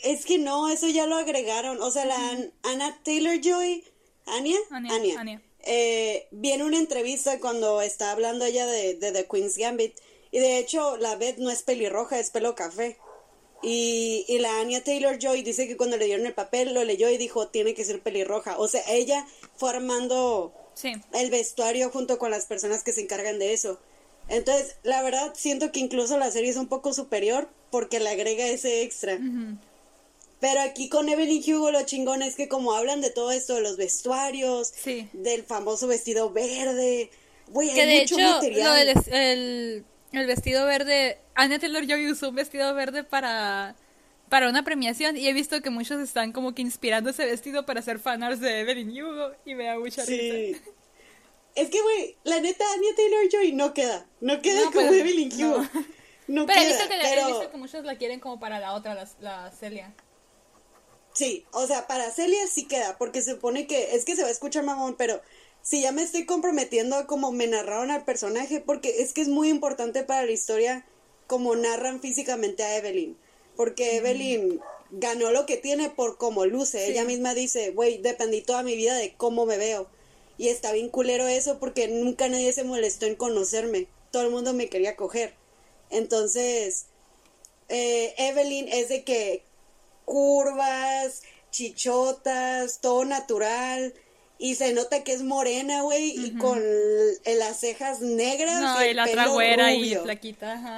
[0.02, 1.80] es que no, eso ya lo agregaron.
[1.82, 3.84] O sea, la An- Anna Taylor Joy,
[4.26, 5.42] Anya, Anya, Anya.
[5.64, 9.94] eh, vi en una entrevista cuando está hablando ella de, de The Queen's Gambit.
[10.38, 12.96] Y de hecho, la Beth no es pelirroja, es pelo café.
[13.60, 17.08] Y, y la Anya Taylor Joy dice que cuando le dieron el papel lo leyó
[17.10, 18.56] y dijo, tiene que ser pelirroja.
[18.58, 19.26] O sea, ella
[19.56, 20.92] fue armando Sí.
[21.12, 23.80] el vestuario junto con las personas que se encargan de eso.
[24.28, 28.46] Entonces, la verdad, siento que incluso la serie es un poco superior porque le agrega
[28.46, 29.18] ese extra.
[30.38, 33.62] Pero aquí con Evelyn Hugo lo chingón es que como hablan de todo esto, de
[33.62, 35.08] los vestuarios, Sí.
[35.12, 37.10] del famoso vestido verde,
[37.48, 38.68] güey, hay de mucho hecho, material.
[38.68, 43.74] lo del el, el vestido verde, Anya Taylor Joy usó un vestido verde para,
[44.28, 47.80] para una premiación y he visto que muchos están como que inspirando ese vestido para
[47.80, 50.18] hacer fanarts de Evelyn Hugo y me da mucha Sí.
[50.54, 50.60] risa.
[51.54, 54.06] Es que, güey, la neta, Anya Taylor-Joy no queda.
[54.20, 55.56] No queda No, como pues, Evelyn no.
[55.56, 55.68] Hugo.
[56.28, 57.26] No, Pero he queda, visto, que, he pero...
[57.26, 59.92] visto que muchos la quieren como para la otra, la, la Celia.
[61.14, 64.28] Sí, o sea, para Celia sí queda, porque se supone que, es que se va
[64.28, 65.20] a escuchar mamón, pero
[65.62, 69.28] si ya me estoy comprometiendo a como me narraron al personaje, porque es que es
[69.28, 70.86] muy importante para la historia
[71.26, 73.16] como narran físicamente a Evelyn,
[73.56, 76.92] porque Evelyn ganó lo que tiene por cómo luce, Sí.
[76.92, 79.88] ella misma dice, güey, dependí toda mi vida de cómo me veo,
[80.38, 84.54] y está bien culero eso porque nunca nadie se molestó en conocerme, todo el mundo
[84.54, 85.34] me quería coger,
[85.90, 86.86] entonces
[87.68, 89.42] eh, Evelyn es de que
[90.06, 93.92] curvas, chichotas, todo natural.
[94.38, 96.62] Y se nota que es morena, güey, y con
[97.26, 98.60] las cejas negras.
[98.60, 100.02] No, el y la pelo otra güera y rubio.
[100.04, 100.76] flaquita, ajá.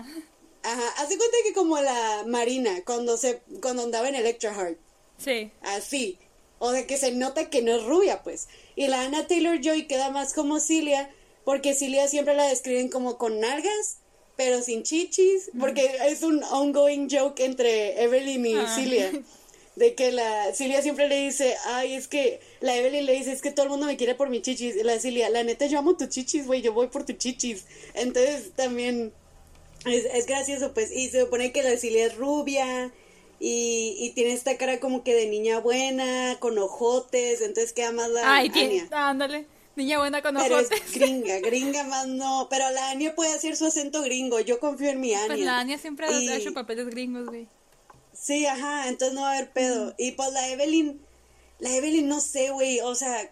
[0.62, 4.78] Ajá, hace cuenta que como la Marina, cuando se cuando andaba en Electra Heart.
[5.18, 5.50] Sí.
[5.62, 6.18] Así.
[6.58, 8.48] O sea, que se nota que no es rubia, pues.
[8.76, 11.10] Y la Anna Taylor-Joy queda más como Cilia,
[11.44, 13.98] porque Cilia siempre la describen como con nalgas,
[14.36, 18.74] pero sin chichis, porque es un ongoing joke entre Evelyn y Ah.
[18.74, 19.10] Cilia.
[19.80, 23.40] De que la Cilia siempre le dice, ay, es que la Evelyn le dice, es
[23.40, 24.76] que todo el mundo me quiere por mis chichis.
[24.84, 27.64] La Cilia, la neta, yo amo tus chichis, güey, yo voy por tus chichis.
[27.94, 29.10] Entonces también
[29.86, 30.92] es, es gracioso, pues.
[30.92, 32.92] Y se supone que la Cilia es rubia
[33.40, 37.40] y, y tiene esta cara como que de niña buena, con ojotes.
[37.40, 38.86] Entonces queda más la Ay, Anya.
[38.92, 39.46] ándale.
[39.76, 40.78] Niña buena con Pero ojotes.
[40.78, 42.48] es gringa, gringa más no.
[42.50, 44.40] Pero la Anya puede hacer su acento gringo.
[44.40, 45.26] Yo confío en mi Anya.
[45.28, 47.48] Pues la Anya siempre Y- ha hecho papeles gringos, güey.
[48.20, 49.94] Sí, ajá, entonces no va a haber pedo.
[49.96, 51.00] Y pues la Evelyn,
[51.58, 53.30] la Evelyn no sé, güey, o sea,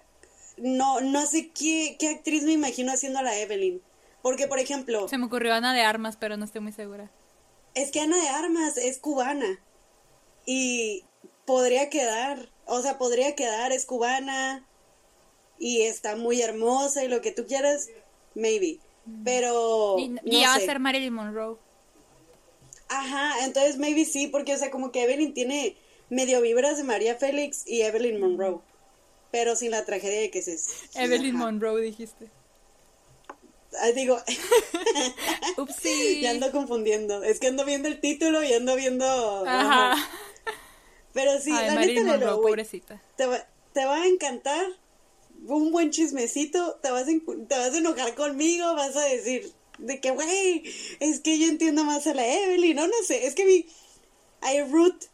[0.56, 3.82] no, no sé qué, qué actriz me imagino haciendo a la Evelyn.
[4.22, 7.10] Porque, por ejemplo, Se me ocurrió Ana de Armas, pero no estoy muy segura.
[7.74, 9.60] es que Ana de Armas es cubana.
[10.46, 11.04] Y
[11.44, 14.66] podría quedar, o sea, podría quedar, es cubana.
[15.58, 17.88] Y está muy hermosa y lo que tú quieras,
[18.34, 18.78] maybe.
[19.24, 21.58] Pero, Y, no y ya va a ser Marilyn Monroe.
[22.88, 25.76] Ajá, entonces maybe sí, porque, o sea, como que Evelyn tiene
[26.08, 28.60] medio vibras de María Félix y Evelyn Monroe.
[29.30, 30.58] Pero sin la tragedia de que se...
[30.94, 31.44] Evelyn ajá.
[31.44, 32.30] Monroe, dijiste.
[33.80, 34.18] Ah, digo,
[35.58, 36.20] Upsi.
[36.22, 37.22] ya ando confundiendo.
[37.22, 39.04] Es que ando viendo el título y ando viendo...
[39.46, 39.92] Ajá.
[39.92, 40.10] ajá.
[41.12, 43.02] Pero sí, Ay, la neta, Monroe, güey, pobrecita.
[43.16, 44.64] te, va, te va a encantar
[45.46, 50.00] un buen chismecito, te vas, a, te vas a enojar conmigo, vas a decir de
[50.00, 50.64] que, güey,
[51.00, 53.66] es que yo entiendo más a la Evelyn, no, no sé, es que mi,
[54.40, 55.04] hay root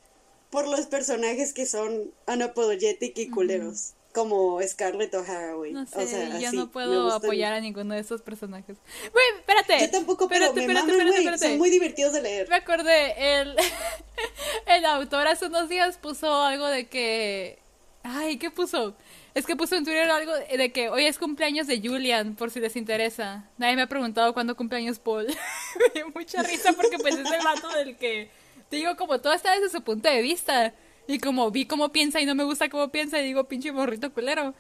[0.51, 5.73] por los personajes que son unapologetic y culeros, como Scarlett O'Hara, güey.
[5.73, 8.77] No sé, o sea, yo así, no puedo apoyar a ninguno de esos personajes.
[9.13, 9.81] Güey, espérate.
[9.81, 11.49] Yo tampoco, pero espérate, me espérate, maman, espérate, güey, espérate.
[11.49, 12.49] son muy divertidos de leer.
[12.49, 13.57] Me acordé, el,
[14.67, 17.59] el autor hace unos días puso algo de que...
[18.05, 18.95] Ay, ¿qué puso?
[19.35, 22.61] Es que puso en Twitter algo de que hoy es cumpleaños de Julian, por si
[22.61, 23.51] les interesa.
[23.59, 25.27] Nadie me ha preguntado cuándo cumpleaños Paul.
[25.79, 28.31] me dio mucha risa porque pues es el vato del que...
[28.71, 30.73] Te digo, como todo está desde su punto de vista.
[31.09, 34.13] Y como vi cómo piensa y no me gusta cómo piensa, y digo, pinche morrito
[34.13, 34.55] culero.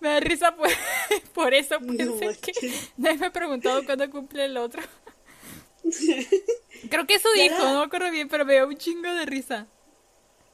[0.00, 0.68] Me da risa por,
[1.34, 1.78] por eso.
[1.80, 4.82] No Pensé que nadie me ha preguntado cuándo cumple el otro.
[6.90, 9.24] Creo que eso dijo, la- no me acuerdo bien, pero me dio un chingo de
[9.24, 9.66] risa.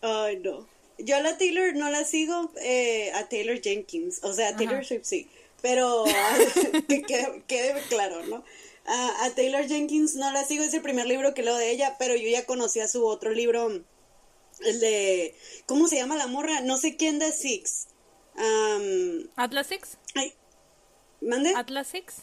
[0.02, 0.68] Ay, no.
[0.98, 4.84] Yo a la Taylor no la sigo, eh, a Taylor Jenkins, o sea, a Taylor.
[4.84, 5.28] Swift sí,
[5.62, 6.04] pero
[6.88, 8.44] que quede, quede claro, ¿no?
[8.86, 11.96] A, a Taylor Jenkins no la sigo, es el primer libro que leo de ella,
[11.98, 13.84] pero yo ya conocía su otro libro,
[14.64, 15.34] el de,
[15.66, 16.60] ¿cómo se llama la morra?
[16.60, 17.88] No sé quién de Six.
[19.36, 19.98] ¿Atlas Six?
[20.14, 20.34] ay,
[21.20, 21.52] ¿Mande?
[21.56, 22.22] ¿Atlas Six?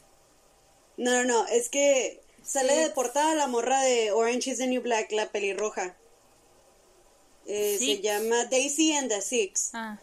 [0.98, 4.82] No, no, no, es que sale de portada la morra de Orange is the New
[4.82, 5.96] Black, la pelirroja.
[7.46, 9.72] Eh, se llama Daisy and the Six.
[9.74, 10.00] Ah,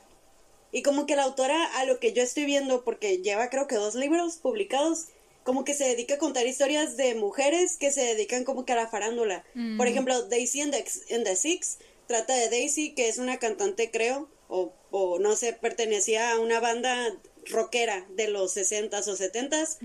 [0.72, 3.76] Y como que la autora, a lo que yo estoy viendo, porque lleva creo que
[3.76, 5.06] dos libros publicados,
[5.42, 8.76] como que se dedica a contar historias de mujeres que se dedican como que a
[8.76, 9.44] la farándula.
[9.54, 9.78] Mm.
[9.78, 13.90] Por ejemplo, Daisy and the, and the Six trata de Daisy, que es una cantante,
[13.90, 17.16] creo, o, o no sé, pertenecía a una banda
[17.46, 19.78] rockera de los 60s o 70s.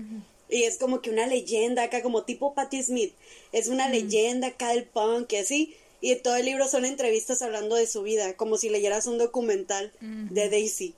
[0.48, 3.14] Y es como que una leyenda acá, como tipo Patti Smith.
[3.52, 5.76] Es una leyenda acá del punk y así.
[6.00, 9.92] Y todo el libro son entrevistas hablando de su vida, como si leyeras un documental
[10.00, 10.94] de Daisy.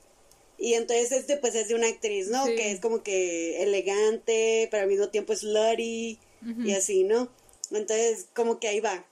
[0.58, 2.44] Y entonces este pues es de una actriz, ¿no?
[2.46, 2.56] Sí.
[2.56, 6.18] Que es como que elegante, pero al mismo tiempo slutty
[6.64, 7.28] y así, ¿no?
[7.70, 9.04] Entonces como que ahí va.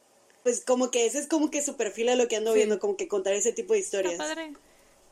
[0.43, 2.57] Pues como que ese es como que su perfil a lo que ando Sí.
[2.59, 4.19] viendo, como que contar ese tipo de está historias.
[4.19, 4.53] padre.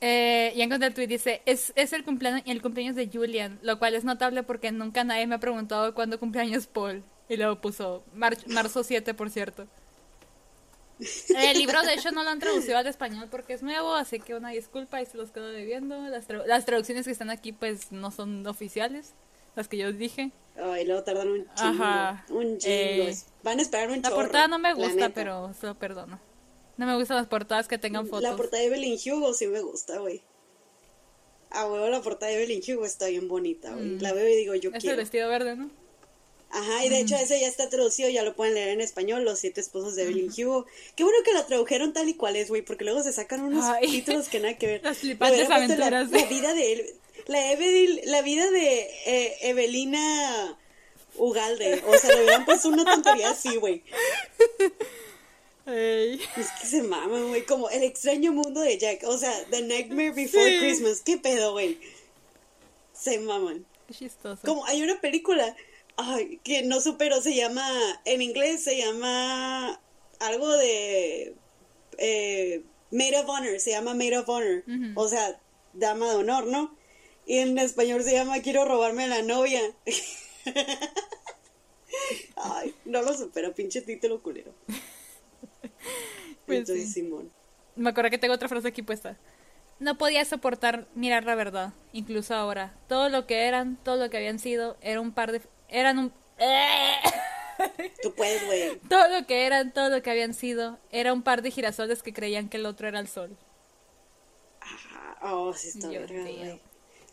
[0.01, 3.79] Eh, ya encontré el tweet, dice, es, es el, cumpleaños, el cumpleaños de Julian, lo
[3.79, 7.03] cual es notable porque nunca nadie me ha preguntado cuándo cumpleaños Paul.
[7.29, 9.67] Y luego puso mar- marzo 7, por cierto.
[11.29, 14.35] El libro, de hecho, no lo han traducido al español porque es nuevo, así que
[14.35, 15.97] una disculpa y se los quedo debiendo.
[16.09, 19.15] Las, tra- las traducciones que están aquí, pues, no son oficiales,
[19.57, 20.31] las que yo dije.
[20.57, 21.83] Ay, luego tardan un chingo.
[21.85, 22.25] Ajá.
[22.31, 22.65] Un chingo.
[22.67, 26.21] Eh, Van a esperar un La chorro, portada no me gusta, pero se lo perdono.
[26.77, 28.23] No me gustan las portadas que tengan fotos.
[28.23, 30.23] La portada de Evelyn Hugo sí me gusta, güey.
[31.51, 33.99] A huevo, la portada de Evelyn Hugo está bien bonita, güey.
[34.01, 34.75] La veo y digo, yo Mm.
[34.75, 34.97] es el quiero.
[34.97, 35.71] vestido verde, ¿no?
[36.57, 39.41] Ajá, y de hecho ese ya está traducido, ya lo pueden leer en español, Los
[39.41, 40.67] siete esposos de Evelyn Hugo.
[40.95, 43.65] Qué bueno que la tradujeron tal y cual es, güey, porque luego se sacan unos
[43.65, 43.89] Ay.
[43.89, 44.81] títulos que nada que ver.
[44.85, 46.95] Las flipantes la- aventuras de- La, vida de él,
[47.27, 50.57] la, Evelyn- la vida de eh, Evelina
[51.17, 51.83] Ugalde.
[51.89, 53.83] O sea, le hubieran puesto una tontería así, güey.
[55.67, 56.21] Ey.
[56.37, 59.03] Es que se maman, güey, como el extraño mundo de Jack.
[59.05, 60.59] O sea, The Nightmare Before Sí.
[60.61, 61.01] Christmas.
[61.01, 61.79] ¿Qué pedo, güey?
[62.93, 63.65] Se maman.
[63.89, 64.43] Qué chistoso.
[64.45, 65.57] Como hay una película
[65.97, 67.67] ay, que no supero, se llama,
[68.05, 69.81] en inglés se llama
[70.21, 71.35] algo de
[71.99, 74.65] eh, Maid of Honor, se llama Maid of Honor,
[74.95, 75.41] o sea,
[75.73, 76.77] dama de honor, ¿no?
[77.27, 79.61] Y en español se llama Quiero robarme a la novia.
[82.37, 84.53] Ay, no lo supero, pinche título culero.
[86.47, 87.01] Pues Entonces, sí.
[87.01, 87.31] Simón.
[87.77, 89.17] Me acuerdo que tengo otra frase aquí puesta.
[89.81, 92.75] No podía soportar mirar la verdad, incluso ahora.
[92.89, 95.41] Todo lo que eran, todo lo que habían sido, era un par de...
[95.69, 96.13] Eran un...
[98.03, 98.79] Tú puedes, güey.
[98.89, 102.13] Todo lo que eran, todo lo que habían sido, era un par de girasoles que
[102.13, 103.37] creían que el otro era el sol.
[104.61, 105.19] Ajá.
[105.23, 106.61] Oh, sí está Yo, verga, güey.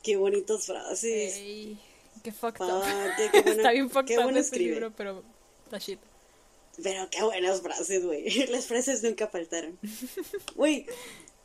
[0.04, 1.36] Qué bonitas frases.
[1.36, 1.80] Ey,
[2.24, 2.84] qué fucked up.
[3.18, 4.74] Qué bueno- Está bien fucked qué up bueno este escribe.
[4.74, 5.24] libro, pero...
[5.66, 6.00] Está shit.
[6.82, 8.48] Pero qué buenas frases, güey.
[8.50, 9.78] Las frases nunca faltaron.
[10.56, 10.88] Güey,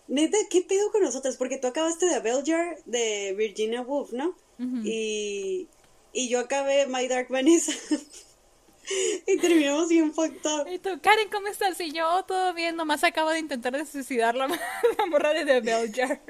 [0.08, 1.36] neta, ¿qué pedo con nosotros?
[1.36, 4.34] Porque tú acabaste de Bell Jar de Virginia Woolf, ¿no?
[4.58, 5.68] y,
[6.16, 7.72] y yo acabé My Dark Vanessa.
[9.26, 10.66] y terminamos bien fucked up.
[10.66, 11.78] Y tú, Karen, ¿cómo estás?
[11.80, 14.46] Y yo, "Oh, todo bien, nomás acabo de intentar de suicidar la,
[14.98, 16.22] la morra de The Bell Jar.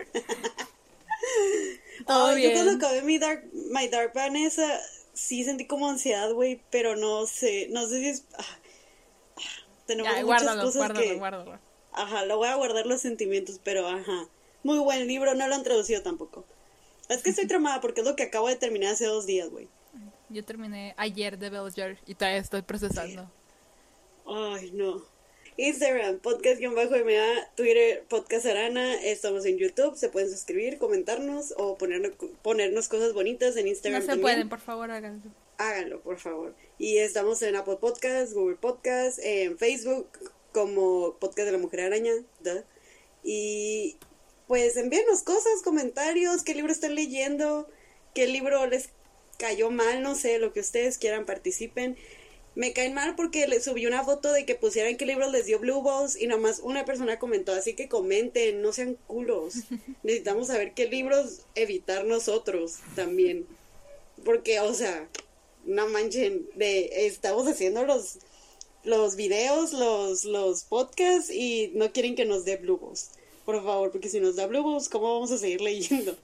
[2.04, 4.80] todo Ay, Yo cuando acabé mi Dark, My Dark Vanessa,
[5.14, 8.24] sí sentí como ansiedad, güey, pero no sé, no sé si es...
[8.38, 8.44] ah,
[9.36, 9.40] ah,
[9.86, 11.14] tenemos Ya, muchas guárdalo, cosas guárdalo, que...
[11.14, 11.58] guárdalo.
[11.92, 14.26] Ajá, lo voy a guardar los sentimientos, pero ajá.
[14.64, 16.44] Muy buen libro, no lo han traducido tampoco.
[17.08, 19.68] Es que estoy tramada porque es lo que acabo de terminar hace dos días, güey.
[20.28, 23.30] Yo terminé ayer The Bell Jar y todavía estoy procesando.
[24.26, 25.02] Ay, no.
[25.58, 29.02] Instagram, podcast-MA, Twitter, podcast Arana.
[29.02, 32.12] Estamos en YouTube, se pueden suscribir, comentarnos o ponernos,
[32.42, 34.22] ponernos cosas bonitas en No Instagram se también.
[34.22, 35.22] pueden, por favor, háganlo.
[35.58, 36.54] Háganlo, por favor.
[36.78, 40.08] Y estamos en Apple Podcasts, Google Podcasts, en Facebook
[40.52, 42.12] como Podcast de la Mujer Araña.
[42.40, 42.62] duh.
[43.22, 43.96] Y
[44.48, 47.66] pues envíenos cosas, comentarios, qué libro están leyendo,
[48.14, 48.90] qué libro les
[49.38, 51.96] cayó mal, no sé, lo que ustedes quieran participen.
[52.54, 55.58] Me caen mal porque les subí una foto de que pusieran qué libros les dio
[55.58, 59.54] Blue Balls y nomás una persona comentó, así que comenten, no sean culos.
[60.02, 63.46] Necesitamos saber qué libros evitar nosotros también.
[64.24, 65.06] Porque, o sea,
[65.66, 68.18] no manchen, de, estamos haciendo los,
[68.84, 73.10] los videos, los, los podcasts y no quieren que nos dé Blue Balls.
[73.44, 76.16] Por favor, porque si nos da Blue Balls, ¿cómo vamos a seguir leyendo?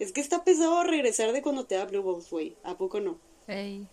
[0.00, 2.56] Es que está pesado regresar de cuando te da Blue Balls, güey.
[2.64, 3.20] ¿A poco no?
[3.46, 3.86] Ey.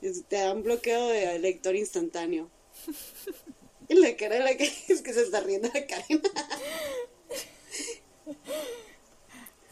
[0.00, 2.48] Es- Te da un bloqueo de lector instantáneo.
[3.88, 6.22] Y la cara de la que es que se está riendo la Karen.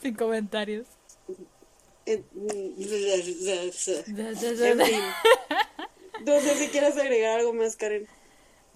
[0.03, 0.87] Sin comentarios.
[2.07, 2.75] En En
[4.37, 5.03] fin.
[6.27, 8.07] No sé si quieres agregar algo más, Karen.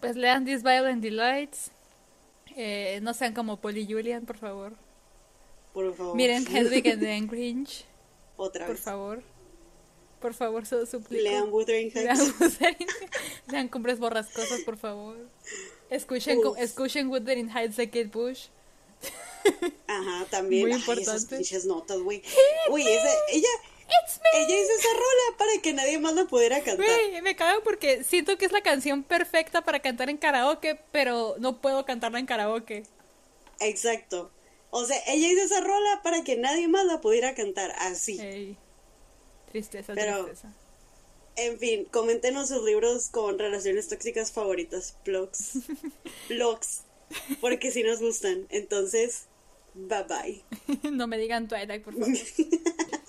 [0.00, 1.70] Pues lean These Violent Delights.
[2.57, 4.74] Eh, no sean como Polly Julian, por favor.
[5.75, 6.16] Por favor.
[6.16, 7.85] Miren Hedwig and the Grinch,
[8.39, 8.85] Otra por vez.
[8.85, 9.22] favor.
[10.20, 11.22] Por favor, se lo suplico.
[11.22, 12.41] Lean Wuthering Lean Heights.
[12.41, 12.89] Wuthering.
[13.49, 15.16] Lean Cumbres Borrascosas, por favor.
[15.91, 16.57] Escuchen, Uf.
[16.59, 18.47] escuchen Wuthering Heights de Kate Bush.
[19.87, 20.62] Ajá, también.
[20.62, 21.37] Muy Ay, esas importante.
[21.37, 22.22] pinches notas, güey.
[22.70, 23.49] Uy, esa, ella,
[24.03, 24.41] It's me.
[24.43, 26.77] ella hizo esa rola para que nadie más la pudiera cantar.
[26.87, 31.35] Güey, me cago porque siento que es la canción perfecta para cantar en karaoke, pero
[31.39, 32.85] no puedo cantarla en karaoke.
[33.61, 34.31] Exacto.
[34.77, 38.18] O sea, ella hizo esa rola para que nadie más la pudiera cantar así.
[38.20, 38.57] Ey.
[39.53, 40.53] Tristeza, Pero- tristeza.
[41.37, 44.97] En fin, coméntenos sus libros con relaciones tóxicas favoritas.
[45.05, 45.59] Blogs.
[46.29, 46.83] Blogs.
[47.41, 48.47] Porque si nos gustan.
[48.51, 49.27] Entonces,
[49.75, 50.43] bye bye.
[50.91, 52.09] no me digan Twilight, por favor.